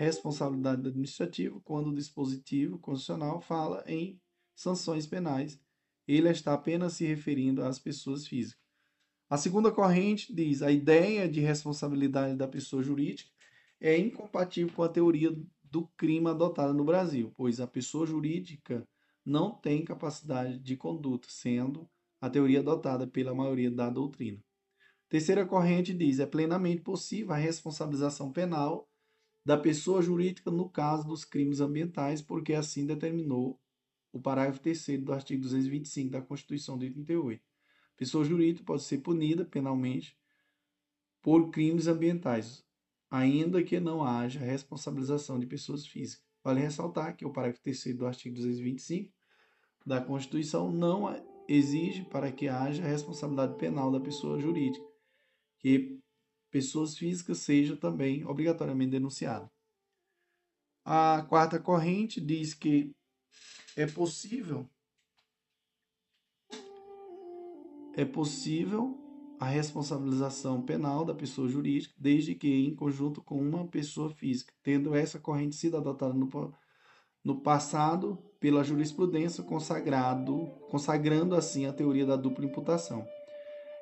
responsabilidade 0.05 0.89
administrativa, 0.89 1.61
quando 1.61 1.89
o 1.89 1.95
dispositivo 1.95 2.79
constitucional 2.79 3.41
fala 3.41 3.85
em 3.87 4.21
sanções 4.55 5.07
penais 5.07 5.61
ele 6.09 6.29
está 6.29 6.55
apenas 6.55 6.95
se 6.95 7.07
referindo 7.07 7.63
às 7.63 7.79
pessoas 7.79 8.27
físicas. 8.27 8.61
A 9.29 9.37
segunda 9.37 9.71
corrente 9.71 10.35
diz: 10.35 10.63
a 10.63 10.73
ideia 10.73 11.29
de 11.29 11.41
responsabilidade 11.41 12.35
da 12.35 12.49
pessoa 12.49 12.83
jurídica 12.83 13.31
é 13.81 13.97
incompatível 13.97 14.75
com 14.75 14.83
a 14.83 14.89
teoria 14.89 15.31
do 15.63 15.87
crime 15.97 16.29
adotada 16.29 16.73
no 16.73 16.85
Brasil, 16.85 17.33
pois 17.37 17.61
a 17.61 17.67
pessoa 17.67 18.07
jurídica 18.07 18.87
não 19.25 19.53
tem 19.53 19.85
capacidade 19.85 20.59
de 20.59 20.77
conduta, 20.77 21.29
sendo 21.31 21.89
a 22.21 22.29
teoria 22.29 22.59
adotada 22.59 23.07
pela 23.07 23.35
maioria 23.35 23.71
da 23.71 23.89
doutrina. 23.89 24.43
Terceira 25.09 25.47
corrente 25.47 25.95
diz: 25.95 26.19
é 26.19 26.27
plenamente 26.27 26.83
possível 26.83 27.33
a 27.33 27.37
responsabilização 27.37 28.33
penal 28.33 28.90
da 29.45 29.57
pessoa 29.57 30.03
jurídica 30.03 30.51
no 30.51 30.69
caso 30.69 31.07
dos 31.07 31.25
crimes 31.25 31.61
ambientais, 31.61 32.21
porque 32.21 32.53
assim 32.53 32.87
determinou 32.87 33.61
o 34.13 34.21
parágrafo 34.21 34.61
3 34.61 35.01
do 35.03 35.13
artigo 35.13 35.43
225 35.43 36.11
da 36.11 36.21
Constituição 36.21 36.77
de 36.77 36.87
88. 36.87 37.43
Pessoa 37.97 38.25
jurídica 38.25 38.65
pode 38.65 38.83
ser 38.83 38.99
punida 38.99 39.45
penalmente 39.45 40.17
por 41.23 41.51
crimes 41.51 41.87
ambientais, 41.87 42.65
ainda 43.11 43.63
que 43.63 43.79
não 43.79 44.03
haja 44.03 44.41
responsabilização 44.41 45.39
de 45.39 45.47
pessoas 45.47 45.87
físicas. 45.87 46.25
Vale 46.43 46.61
ressaltar 46.61 47.15
que 47.17 47.25
o 47.25 47.33
parágrafo 47.33 47.63
3 47.63 47.97
do 47.97 48.07
artigo 48.07 48.35
225 48.35 49.13
da 49.85 50.01
Constituição 50.01 50.71
não 50.71 51.15
exige 51.47 52.05
para 52.05 52.31
que 52.33 52.49
haja 52.49 52.83
responsabilidade 52.83 53.59
penal 53.59 53.91
da 53.91 54.01
pessoa 54.01 54.39
jurídica, 54.39 54.85
que 55.59 56.01
pessoas 56.51 56.97
físicas 56.97 57.39
sejam 57.39 57.77
também 57.77 58.25
obrigatoriamente 58.27 58.93
denunciadas. 58.93 59.49
A 60.85 61.25
quarta 61.29 61.59
corrente 61.59 62.21
diz 62.21 62.55
que 62.55 62.91
é 63.77 63.87
possível 63.87 64.69
é 67.97 68.05
possível 68.05 68.97
a 69.39 69.47
responsabilização 69.47 70.61
penal 70.61 71.05
da 71.05 71.15
pessoa 71.15 71.49
jurídica, 71.49 71.95
desde 71.99 72.35
que 72.35 72.67
em 72.67 72.75
conjunto 72.75 73.23
com 73.23 73.41
uma 73.41 73.67
pessoa 73.67 74.11
física, 74.11 74.53
tendo 74.63 74.95
essa 74.95 75.19
corrente 75.19 75.57
sido 75.57 75.77
adotada 75.79 76.13
no, 76.13 76.29
no 77.25 77.41
passado 77.41 78.19
pela 78.39 78.63
jurisprudência 78.63 79.43
consagrado, 79.43 80.47
consagrando 80.71 81.35
assim 81.35 81.67
a 81.67 81.73
teoria 81.73 82.05
da 82.05 82.17
dupla 82.17 82.45
imputação. 82.45 83.07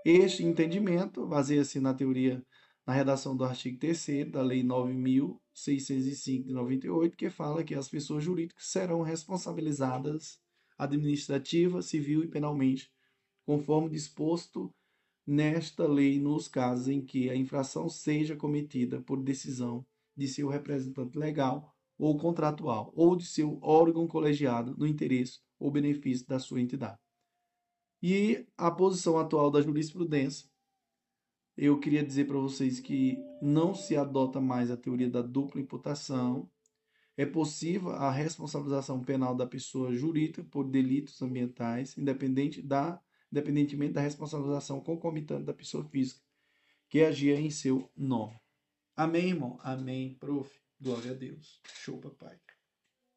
Este 0.04 0.44
entendimento 0.44 1.26
baseia-se 1.26 1.80
na 1.80 1.92
teoria 1.92 2.42
na 2.88 2.94
redação 2.94 3.36
do 3.36 3.44
artigo 3.44 3.78
3 3.78 4.30
da 4.30 4.40
Lei 4.40 4.62
9.605 4.62 6.44
de 6.44 6.54
98, 6.54 7.18
que 7.18 7.28
fala 7.28 7.62
que 7.62 7.74
as 7.74 7.86
pessoas 7.86 8.24
jurídicas 8.24 8.64
serão 8.64 9.02
responsabilizadas 9.02 10.40
administrativa, 10.78 11.82
civil 11.82 12.24
e 12.24 12.28
penalmente, 12.28 12.90
conforme 13.44 13.90
disposto 13.90 14.74
nesta 15.26 15.86
lei 15.86 16.18
nos 16.18 16.48
casos 16.48 16.88
em 16.88 17.04
que 17.04 17.28
a 17.28 17.36
infração 17.36 17.90
seja 17.90 18.34
cometida 18.34 19.02
por 19.02 19.22
decisão 19.22 19.84
de 20.16 20.26
seu 20.26 20.48
representante 20.48 21.18
legal 21.18 21.76
ou 21.98 22.16
contratual, 22.16 22.90
ou 22.96 23.14
de 23.14 23.26
seu 23.26 23.58
órgão 23.60 24.08
colegiado 24.08 24.74
no 24.78 24.86
interesse 24.86 25.40
ou 25.58 25.70
benefício 25.70 26.26
da 26.26 26.38
sua 26.38 26.58
entidade. 26.58 26.98
E 28.02 28.46
a 28.56 28.70
posição 28.70 29.18
atual 29.18 29.50
da 29.50 29.60
jurisprudência 29.60 30.48
eu 31.58 31.78
queria 31.80 32.04
dizer 32.04 32.26
para 32.26 32.38
vocês 32.38 32.78
que 32.78 33.18
não 33.42 33.74
se 33.74 33.96
adota 33.96 34.40
mais 34.40 34.70
a 34.70 34.76
teoria 34.76 35.10
da 35.10 35.20
dupla 35.20 35.60
imputação. 35.60 36.48
É 37.16 37.26
possível 37.26 37.90
a 37.90 38.10
responsabilização 38.12 39.02
penal 39.02 39.34
da 39.34 39.44
pessoa 39.44 39.92
jurídica 39.92 40.44
por 40.44 40.64
delitos 40.64 41.20
ambientais, 41.20 41.98
independente 41.98 42.62
da, 42.62 43.00
independentemente 43.32 43.92
da 43.92 44.00
responsabilização 44.00 44.80
concomitante 44.80 45.44
da 45.44 45.52
pessoa 45.52 45.84
física 45.84 46.20
que 46.88 47.02
agia 47.02 47.38
em 47.38 47.50
seu 47.50 47.90
nome. 47.96 48.40
Amém, 48.96 49.28
irmão? 49.28 49.58
Amém, 49.62 50.14
prof. 50.14 50.50
Glória 50.80 51.10
a 51.10 51.14
Deus. 51.14 51.60
Show, 51.64 51.98
papai. 51.98 52.38